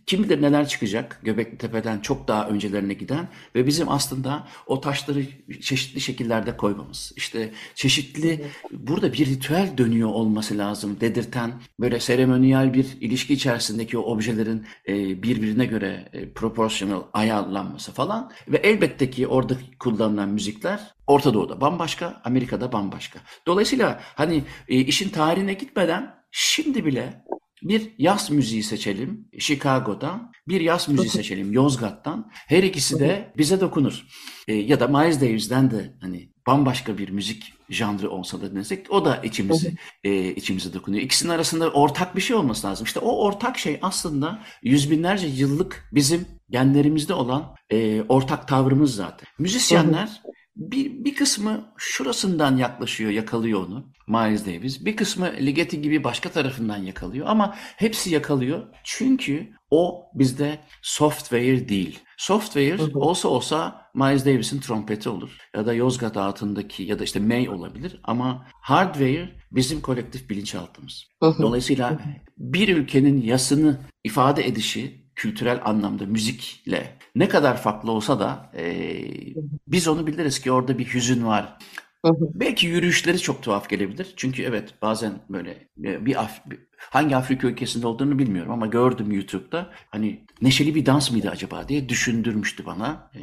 [0.06, 5.26] Kim bilir neler çıkacak Göbekli Tepe'den çok daha öncelerine giden ve bizim aslında o taşları
[5.62, 7.14] çeşitli şekillerde koymamız.
[7.16, 13.98] İşte çeşitli burada bir ritüel dönüyor olması lazım dedirten böyle seremoniyel bir ilişki içerisinde içerisindeki
[13.98, 20.80] o objelerin e, birbirine göre e, proporsiyonel ayarlanması falan ve elbette ki orada kullanılan müzikler
[21.08, 23.20] Orta Doğu'da bambaşka, Amerika'da bambaşka.
[23.48, 27.24] Dolayısıyla hani e, işin tarihine gitmeden şimdi bile
[27.62, 32.30] bir yaz müziği seçelim Chicago'dan, bir yaz müziği seçelim Yozgat'tan.
[32.32, 34.06] Her ikisi de bize dokunur.
[34.48, 39.06] E, ya da Miles Davis'den de hani bambaşka bir müzik janrı olsa da desek o
[39.06, 41.04] da içimizi e, içimize dokunuyor.
[41.04, 42.86] İkisinin arasında ortak bir şey olması lazım.
[42.86, 49.28] İşte o ortak şey aslında yüz binlerce yıllık bizim genlerimizde olan e, ortak tavrımız zaten.
[49.40, 50.22] Müzisyenler
[50.56, 54.86] bir, bir kısmı şurasından yaklaşıyor, yakalıyor onu Miles Davis.
[54.86, 58.64] Bir kısmı Ligeti gibi başka tarafından yakalıyor ama hepsi yakalıyor.
[58.84, 62.00] Çünkü o bizde software değil.
[62.18, 65.38] Software olsa olsa Miles Davis'in trompeti olur.
[65.56, 68.00] Ya da Yozgat altındaki ya da işte May olabilir.
[68.04, 71.08] Ama hardware bizim kolektif bilinçaltımız.
[71.22, 72.00] Dolayısıyla
[72.38, 79.02] bir ülkenin yasını ifade edişi kültürel anlamda müzikle ne kadar farklı olsa da e,
[79.68, 81.58] biz onu biliriz ki orada bir hüzün var.
[82.34, 84.14] Belki yürüyüşleri çok tuhaf gelebilir.
[84.16, 86.42] Çünkü evet bazen böyle e, bir, Af
[86.78, 89.70] hangi Afrika ülkesinde olduğunu bilmiyorum ama gördüm YouTube'da.
[89.90, 93.12] Hani neşeli bir dans mıydı acaba diye düşündürmüştü bana.
[93.16, 93.22] E,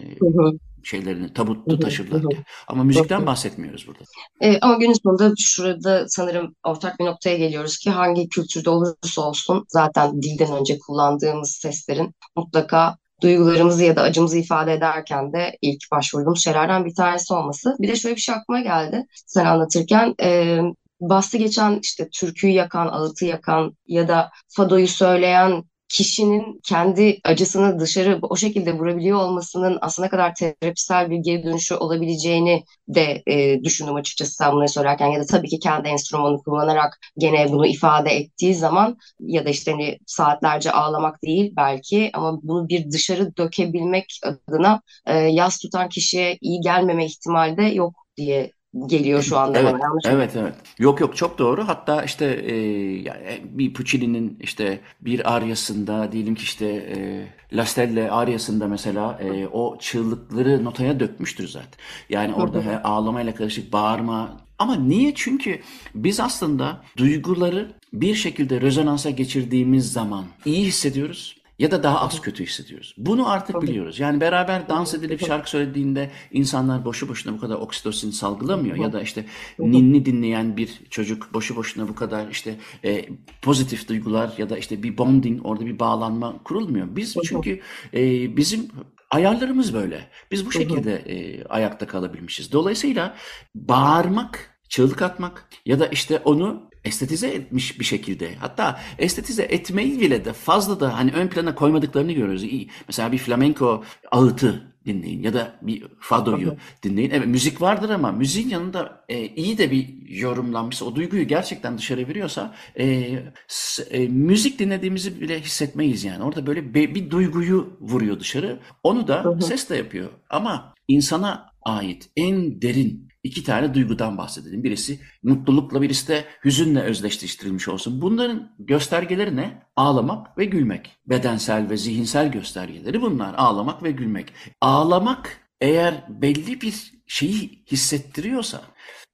[0.82, 2.44] şeylerini tabutlu taşırlarken.
[2.68, 4.00] Ama müzikten bahsetmiyoruz burada.
[4.40, 9.64] E, ama günün sonunda şurada sanırım ortak bir noktaya geliyoruz ki hangi kültürde olursa olsun
[9.68, 16.44] zaten dilden önce kullandığımız seslerin mutlaka duygularımızı ya da acımızı ifade ederken de ilk başvurduğumuz
[16.44, 17.76] şeylerden bir tanesi olması.
[17.80, 20.14] Bir de şöyle bir şey aklıma geldi sen anlatırken.
[20.22, 20.60] E,
[21.00, 28.18] bahsi geçen işte türküyü yakan, ağıtı yakan ya da fadoyu söyleyen kişinin kendi acısını dışarı
[28.22, 34.32] o şekilde vurabiliyor olmasının aslında kadar terapisel bir geri dönüşü olabileceğini de e, düşündüm açıkçası
[34.32, 38.96] sen bunları söylerken ya da tabii ki kendi enstrümanını kullanarak gene bunu ifade ettiği zaman
[39.20, 45.18] ya da işte hani saatlerce ağlamak değil belki ama bunu bir dışarı dökebilmek adına e,
[45.18, 48.52] yaz tutan kişiye iyi gelmeme ihtimali de yok diye
[48.86, 50.14] geliyor şu anda evet, bana.
[50.14, 50.54] Evet, evet.
[50.78, 51.68] Yok yok çok doğru.
[51.68, 52.56] Hatta işte e,
[53.00, 59.46] yani bir Puccini'nin işte bir aryasında diyelim ki işte e, La Stelle aryasında mesela e,
[59.46, 61.78] o çığlıkları notaya dökmüştür zaten.
[62.08, 64.40] Yani orada he, ağlamayla karışık bağırma.
[64.58, 65.14] Ama niye?
[65.14, 65.60] Çünkü
[65.94, 72.44] biz aslında duyguları bir şekilde rezonansa geçirdiğimiz zaman iyi hissediyoruz ya da daha az kötü
[72.44, 72.94] hissediyoruz.
[72.98, 74.00] Bunu artık biliyoruz.
[74.00, 79.02] Yani beraber dans edilip şarkı söylediğinde insanlar boşu boşuna bu kadar oksitosin salgılamıyor ya da
[79.02, 79.24] işte
[79.58, 83.08] ninni dinleyen bir çocuk boşu boşuna bu kadar işte e,
[83.42, 86.96] pozitif duygular ya da işte bir bonding orada bir bağlanma kurulmuyor.
[86.96, 87.60] Biz çünkü
[87.94, 88.68] e, bizim
[89.10, 90.10] ayarlarımız böyle.
[90.30, 92.52] Biz bu şekilde e, ayakta kalabilmişiz.
[92.52, 93.16] Dolayısıyla
[93.54, 98.34] bağırmak, çığlık atmak ya da işte onu estetize etmiş bir şekilde.
[98.34, 102.44] Hatta estetize etmeyi bile de fazla da hani ön plana koymadıklarını görüyoruz.
[102.44, 102.68] İyi.
[102.88, 107.10] Mesela bir flamenko ağıtı dinleyin ya da bir fadoyu dinleyin.
[107.10, 112.08] Evet müzik vardır ama müziğin yanında e, iyi de bir yorumlanmışsa, o duyguyu gerçekten dışarı
[112.08, 113.18] veriyorsa e,
[113.48, 116.24] s- e, müzik dinlediğimizi bile hissetmeyiz yani.
[116.24, 118.60] Orada böyle bir, bir duyguyu vuruyor dışarı.
[118.82, 120.10] Onu da ses de yapıyor.
[120.30, 124.64] Ama insana ait en derin iki tane duygudan bahsedelim.
[124.64, 128.02] Birisi mutlulukla, birisi de hüzünle özdeşleştirilmiş olsun.
[128.02, 129.62] Bunların göstergeleri ne?
[129.76, 130.96] Ağlamak ve gülmek.
[131.06, 133.34] Bedensel ve zihinsel göstergeleri bunlar.
[133.36, 134.32] Ağlamak ve gülmek.
[134.60, 138.62] Ağlamak eğer belli bir şeyi hissettiriyorsa,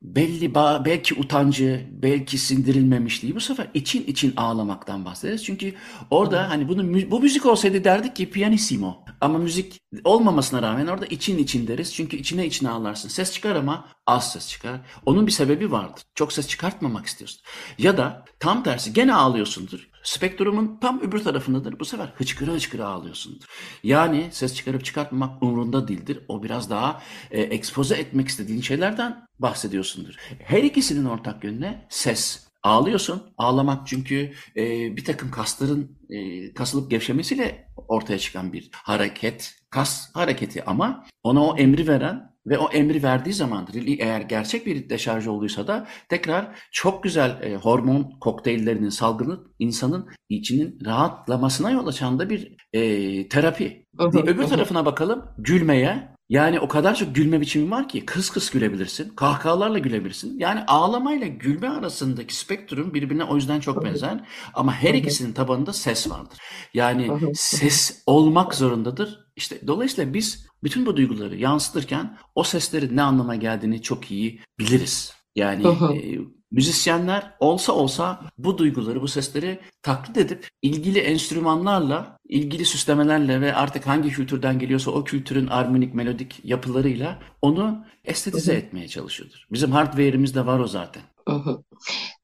[0.03, 5.45] belli belki utancı, belki sindirilmemişliği bu sefer için için ağlamaktan bahsederiz.
[5.45, 5.75] Çünkü
[6.11, 9.05] orada hani bunu bu müzik olsaydı derdik ki pianissimo.
[9.21, 11.95] Ama müzik olmamasına rağmen orada için için deriz.
[11.95, 13.09] Çünkü içine içine ağlarsın.
[13.09, 14.81] Ses çıkar ama az ses çıkar.
[15.07, 16.03] Onun bir sebebi vardır.
[16.15, 17.41] Çok ses çıkartmamak istiyorsun.
[17.79, 19.89] Ya da tam tersi gene ağlıyorsundur.
[20.03, 21.81] Spektrumun tam öbür tarafındadır.
[21.81, 23.47] Bu sefer hıçkıra hıçkıra ağlıyorsundur.
[23.83, 26.25] Yani ses çıkarıp çıkartmamak umrunda değildir.
[26.29, 30.15] O biraz daha e, ekspoze etmek istediğin şeylerden bahsediyorsundur.
[30.39, 31.87] Her ikisinin ortak yönü ne?
[31.89, 32.49] Ses.
[32.63, 33.23] Ağlıyorsun.
[33.39, 39.55] Ağlamak çünkü e, bir takım kasların e, kasılıp gevşemesiyle ortaya çıkan bir hareket.
[39.71, 44.89] Kas hareketi ama ona o emri veren ve o emri verdiği zamandır eğer gerçek bir
[44.91, 52.19] deşarj olduysa da tekrar çok güzel e, hormon kokteyllerinin salgını insanın içinin rahatlamasına yol açan
[52.19, 53.87] da bir e, terapi.
[53.99, 54.49] Hı, Öbür hı.
[54.49, 56.13] tarafına bakalım gülmeye.
[56.29, 60.39] Yani o kadar çok gülme biçimi var ki kıs kıs gülebilirsin, kahkahalarla gülebilirsin.
[60.39, 64.21] Yani ağlamayla gülme arasındaki spektrum birbirine o yüzden çok benzer.
[64.55, 66.39] Ama her ikisinin tabanında ses vardır.
[66.75, 69.22] Yani ses olmak zorundadır.
[69.37, 75.13] İşte dolayısıyla biz bütün bu duyguları yansıtırken o seslerin ne anlama geldiğini çok iyi biliriz.
[75.37, 76.19] Yani e,
[76.51, 83.87] müzisyenler olsa olsa bu duyguları, bu sesleri taklit edip ilgili enstrümanlarla, ilgili süslemelerle ve artık
[83.87, 88.57] hangi kültürden geliyorsa o kültürün armonik, melodik yapılarıyla onu estetize hı.
[88.57, 89.47] etmeye çalışıyordur.
[89.53, 91.03] Bizim hardware'imiz var o zaten.
[91.29, 91.63] Hı.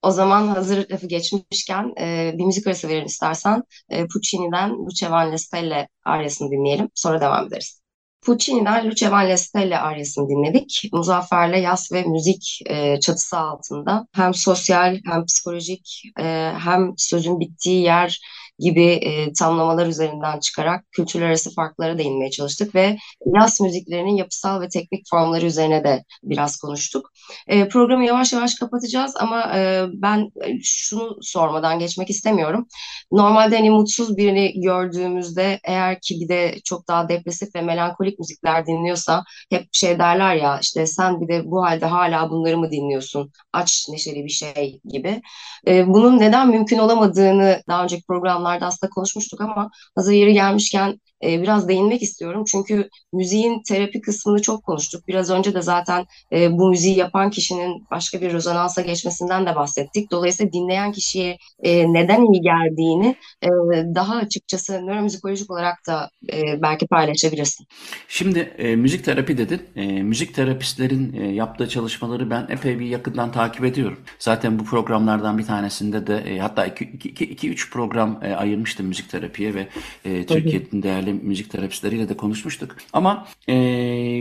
[0.03, 3.63] O zaman hazır lafı geçmişken e, bir müzik arası verin istersen.
[3.91, 6.89] E, Puccini'den Luce Van Le Stelle aryasını dinleyelim.
[6.95, 7.81] Sonra devam ederiz.
[8.23, 10.83] Puccini'den Luce Van Le Stelle aryasını dinledik.
[10.93, 17.83] Muzaffer'le yaz ve müzik e, çatısı altında hem sosyal hem psikolojik e, hem sözün bittiği
[17.83, 18.21] yer
[18.59, 22.97] gibi e, tamlamalar üzerinden çıkarak kültürler arası farklara değinmeye çalıştık ve
[23.35, 27.11] yaz müziklerinin yapısal ve teknik formları üzerine de biraz konuştuk.
[27.47, 30.31] E, programı yavaş yavaş kapatacağız ama e, ben
[30.63, 32.67] şunu sormadan geçmek istemiyorum.
[33.13, 38.67] Normalde hani mutsuz birini gördüğümüzde eğer ki bir de çok daha depresif ve melankolik müzikler
[38.67, 43.33] dinliyorsa hep şey derler ya işte sen bir de bu halde hala bunları mı dinliyorsun?
[43.53, 45.23] Aç neşeli bir şey gibi.
[45.69, 51.43] E, bunun neden mümkün olamadığını daha önceki programlarda aslında konuşmuştuk ama hazır yeri gelmişken e,
[51.43, 52.45] biraz değinmek istiyorum.
[52.47, 55.09] Çünkü müziğin terapi kısmını çok konuştuk.
[55.09, 60.11] Biraz önce de zaten e, bu müziği yapan kişinin başka bir rezonansa geçmesinden de bahsettik.
[60.11, 63.49] Dolayısıyla dinleyen kişiye e, neden iyi geldiğini e,
[63.95, 67.67] daha açıkçası nöromüzikolojik olarak da e, belki paylaşabilirsin.
[68.09, 69.63] Şimdi e, müzik terapi dedin.
[69.77, 73.99] E, müzik terapistlerin e, yaptığı çalışmaları ben epey bir yakından takip ediyorum.
[74.19, 79.69] Zaten bu programlardan bir tanesinde de e, hatta 2-3 program e, ayırmıştım müzik terapiye ve
[80.05, 82.77] e, Türkiye'nin değerli müzik terapistleriyle de konuşmuştuk.
[82.93, 83.55] Ama e,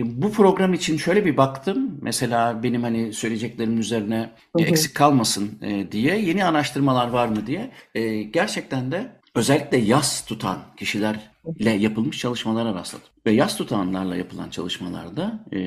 [0.05, 1.99] bu program için şöyle bir baktım.
[2.01, 4.29] Mesela benim hani söyleyeceklerimin üzerine
[4.59, 7.71] e, eksik kalmasın e, diye yeni araştırmalar var mı diye.
[7.95, 13.07] E, gerçekten de özellikle yas tutan kişilerle yapılmış çalışmalara rastladım.
[13.25, 15.59] Ve yas tutanlarla yapılan çalışmalarda e,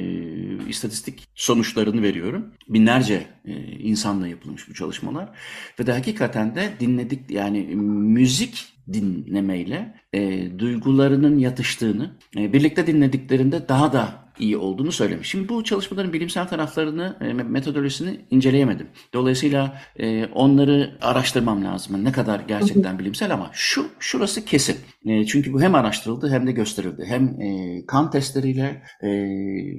[0.68, 2.54] istatistik sonuçlarını veriyorum.
[2.68, 5.28] Binlerce e, insanla yapılmış bu çalışmalar.
[5.80, 7.60] Ve de hakikaten de dinledik yani
[8.12, 15.28] müzik dinlemeyle e, duygularının yatıştığını, e, birlikte dinlediklerinde daha da iyi olduğunu söylemiş.
[15.28, 18.86] Şimdi bu çalışmaların bilimsel taraflarını, e, metodolojisini inceleyemedim.
[19.14, 22.04] Dolayısıyla e, onları araştırmam lazım.
[22.04, 24.76] Ne kadar gerçekten bilimsel ama şu şurası kesin.
[25.06, 27.04] E, çünkü bu hem araştırıldı hem de gösterildi.
[27.06, 29.08] Hem e, kan testleriyle, e,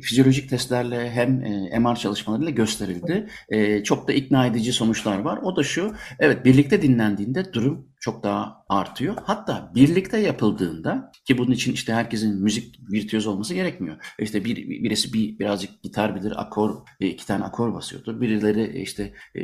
[0.01, 3.28] fizyolojik testlerle hem e, MR çalışmalarıyla gösterildi.
[3.49, 5.39] E, çok da ikna edici sonuçlar var.
[5.43, 9.16] O da şu, evet birlikte dinlendiğinde durum çok daha artıyor.
[9.24, 13.97] Hatta birlikte yapıldığında ki bunun için işte herkesin müzik virtüöz olması gerekmiyor.
[14.20, 18.22] İşte bir birisi bir birazcık gitar bilir, akor iki tane akor basıyordur.
[18.22, 19.41] Birileri işte e,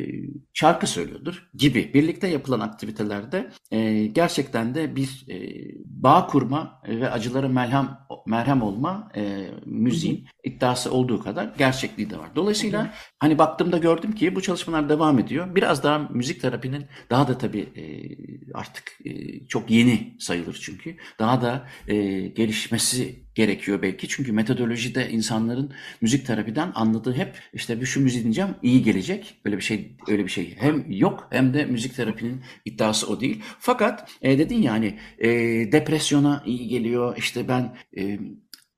[0.53, 1.93] şarkı söylüyordur gibi.
[1.93, 5.37] Birlikte yapılan aktivitelerde e, gerçekten de bir e,
[5.85, 7.97] bağ kurma ve acılara merhem
[8.27, 12.29] merhem olma e, müziğin iddiası olduğu kadar gerçekliği de var.
[12.35, 15.55] Dolayısıyla hani baktığımda gördüm ki bu çalışmalar devam ediyor.
[15.55, 17.83] Biraz daha müzik terapinin daha da tabii e,
[18.53, 20.95] artık e, çok yeni sayılır çünkü.
[21.19, 21.95] Daha da e,
[22.27, 24.07] gelişmesi gerekiyor belki.
[24.07, 29.41] Çünkü metodolojide insanların müzik terapiden anladığı hep işte bir şu müziği dinleyeceğim iyi gelecek.
[29.45, 33.41] Öyle bir şey öyle bir şey hem yok hem de müzik terapinin iddiası o değil.
[33.59, 35.29] Fakat e, dedin yani e,
[35.71, 37.17] depresyona iyi geliyor.
[37.17, 38.19] İşte ben e,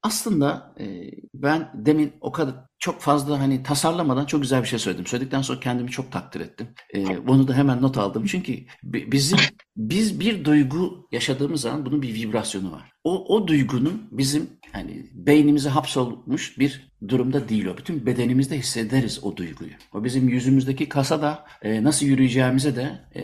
[0.04, 0.86] aslında e,
[1.34, 5.06] ben demin o kadar çok fazla hani tasarlamadan çok güzel bir şey söyledim.
[5.06, 6.68] Söyledikten sonra kendimi çok takdir ettim.
[6.96, 8.26] E, bunu da hemen not aldım.
[8.26, 8.54] Çünkü
[8.84, 9.38] bizim
[9.78, 12.92] biz bir duygu yaşadığımız zaman bunun bir vibrasyonu var.
[13.04, 17.78] O, o duygunun bizim yani beynimize hapsolmuş bir durumda değil o.
[17.78, 19.72] Bütün bedenimizde hissederiz o duyguyu.
[19.94, 23.22] O bizim yüzümüzdeki kasa da e, nasıl yürüyeceğimize de e,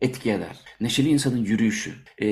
[0.00, 0.56] etki eder.
[0.80, 1.92] Neşeli insanın yürüyüşü.
[2.22, 2.28] E,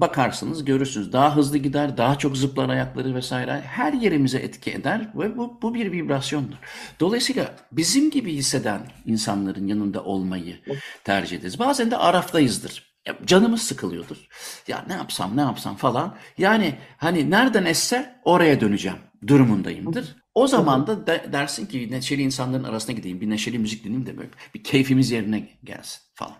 [0.00, 3.60] bakarsınız görürsünüz daha hızlı gider, daha çok zıplar ayakları vesaire.
[3.60, 6.56] Her yerimize etki eder ve bu, bu bir vibrasyondur.
[7.00, 10.60] Dolayısıyla bizim gibi hisseden insanların yanında olmayı
[11.04, 11.58] tercih ederiz.
[11.58, 12.94] Bazen de araftayızdır.
[13.06, 14.16] Ya canımız sıkılıyordur.
[14.68, 16.16] Ya ne yapsam ne yapsam falan.
[16.38, 20.16] Yani hani nereden esse oraya döneceğim durumundayımdır.
[20.34, 24.18] O zaman da de, dersin ki neşeli insanların arasına gideyim, bir neşeli müzik dinleyeyim de
[24.18, 26.34] böyle bir keyfimiz yerine gelsin falan.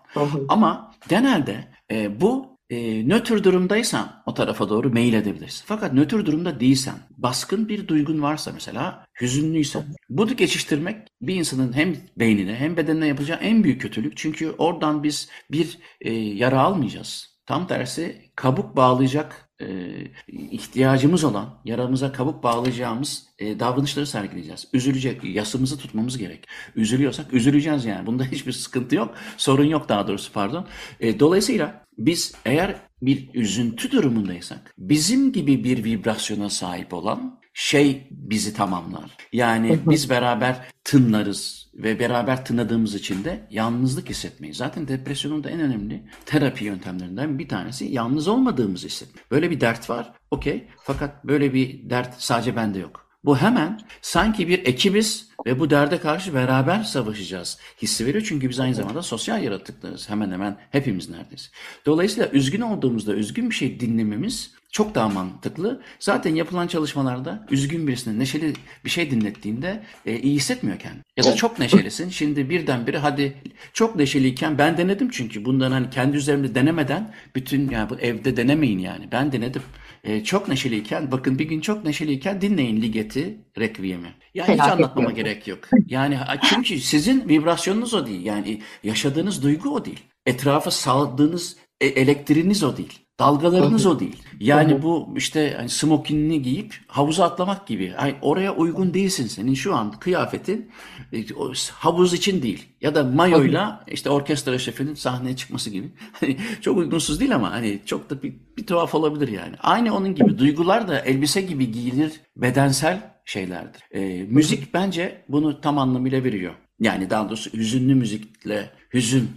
[0.48, 5.64] Ama genelde e, bu e, nötr durumdaysan o tarafa doğru mail edebilirsin.
[5.66, 11.96] Fakat nötr durumda değilsen, baskın bir duygun varsa mesela, hüzünlüysen, bunu geçiştirmek bir insanın hem
[12.16, 14.16] beynine hem bedenine yapacağı en büyük kötülük.
[14.16, 17.34] Çünkü oradan biz bir e, yara almayacağız.
[17.46, 24.68] Tam tersi kabuk bağlayacak e, ihtiyacımız olan, yaramıza kabuk bağlayacağımız e, davranışları sergileyeceğiz.
[24.72, 26.48] Üzülecek, yasımızı tutmamız gerek.
[26.76, 28.06] Üzülüyorsak üzüleceğiz yani.
[28.06, 29.14] Bunda hiçbir sıkıntı yok.
[29.36, 30.66] Sorun yok daha doğrusu pardon.
[31.00, 38.54] E, dolayısıyla biz eğer bir üzüntü durumundaysak bizim gibi bir vibrasyona sahip olan şey bizi
[38.54, 39.10] tamamlar.
[39.32, 44.56] Yani biz beraber tınlarız ve beraber tınladığımız için de yalnızlık hissetmeyiz.
[44.56, 49.30] Zaten depresyonun da en önemli terapi yöntemlerinden bir tanesi yalnız olmadığımızı hissetmek.
[49.30, 50.68] Böyle bir dert var, okey.
[50.82, 53.03] Fakat böyle bir dert sadece bende yok.
[53.24, 58.24] Bu hemen sanki bir ekibiz ve bu derde karşı beraber savaşacağız hissi veriyor.
[58.28, 60.10] Çünkü biz aynı zamanda sosyal yaratıklarız.
[60.10, 61.50] Hemen hemen hepimiz neredeyse.
[61.86, 65.82] Dolayısıyla üzgün olduğumuzda üzgün bir şey dinlememiz çok daha mantıklı.
[65.98, 68.52] Zaten yapılan çalışmalarda üzgün birisine neşeli
[68.84, 71.02] bir şey dinlettiğinde e, iyi hissetmiyor kendini.
[71.16, 72.08] Ya da çok neşelisin.
[72.08, 77.90] Şimdi birdenbire hadi çok neşeliyken ben denedim çünkü bundan hani kendi üzerimde denemeden bütün yani
[77.90, 79.08] bu evde denemeyin yani.
[79.12, 79.62] Ben denedim.
[80.04, 84.14] E, çok neşeliyken bakın bir gün çok neşeliyken dinleyin Ligeti Requiem'i.
[84.34, 85.58] Yani hiç anlatmama gerek yok.
[85.86, 88.24] Yani çünkü sizin vibrasyonunuz o değil.
[88.24, 90.00] Yani yaşadığınız duygu o değil.
[90.26, 93.03] Etrafa saldığınız e, elektriğiniz o değil.
[93.18, 94.22] Dalgalarınız o değil.
[94.40, 97.94] Yani bu işte hani smokinini giyip havuza atlamak gibi.
[97.98, 100.70] Yani oraya uygun değilsin senin şu an kıyafetin
[101.12, 101.24] e,
[101.72, 102.66] havuz için değil.
[102.80, 105.92] Ya da mayoyla işte orkestra şefinin sahneye çıkması gibi.
[106.12, 109.56] Hani çok uygunsuz değil ama hani çok da bir, bir tuhaf olabilir yani.
[109.60, 113.82] Aynı onun gibi duygular da elbise gibi giyilir bedensel şeylerdir.
[113.90, 116.54] E, müzik bence bunu tam anlamıyla veriyor.
[116.80, 119.30] Yani daha doğrusu hüzünlü müzikle hüzün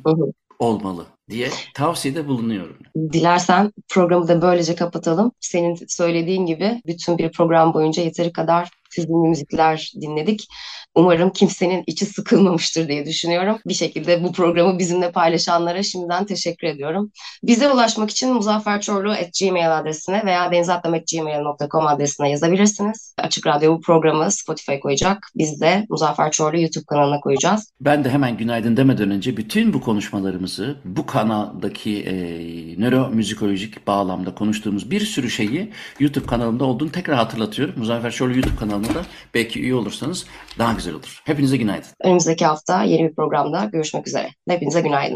[0.59, 2.77] olmalı diye tavsiyede bulunuyorum.
[3.13, 5.31] Dilersen programı da böylece kapatalım.
[5.39, 10.47] Senin söylediğin gibi bütün bir program boyunca yeteri kadar hüzünlü müzikler dinledik.
[10.95, 13.57] Umarım kimsenin içi sıkılmamıştır diye düşünüyorum.
[13.67, 17.11] Bir şekilde bu programı bizimle paylaşanlara şimdiden teşekkür ediyorum.
[17.43, 23.15] Bize ulaşmak için muzafferçorlu.gmail adresine veya denizatlam.gmail.com adresine yazabilirsiniz.
[23.17, 25.27] Açık Radyo bu programı Spotify koyacak.
[25.35, 27.73] Biz de Muzaffer Çorlu YouTube kanalına koyacağız.
[27.81, 32.15] Ben de hemen günaydın demeden önce bütün bu konuşmalarımızı bu kanaldaki e,
[32.81, 37.75] nöromüzikolojik bağlamda konuştuğumuz bir sürü şeyi YouTube kanalımda olduğunu tekrar hatırlatıyorum.
[37.77, 40.25] Muzaffer Çorlu YouTube kanalına da belki üye olursanız
[40.59, 41.21] daha güzel olur.
[41.25, 41.87] Hepinize günaydın.
[42.03, 44.29] Önümüzdeki hafta yeni bir programda görüşmek üzere.
[44.49, 45.15] Hepinize günaydın.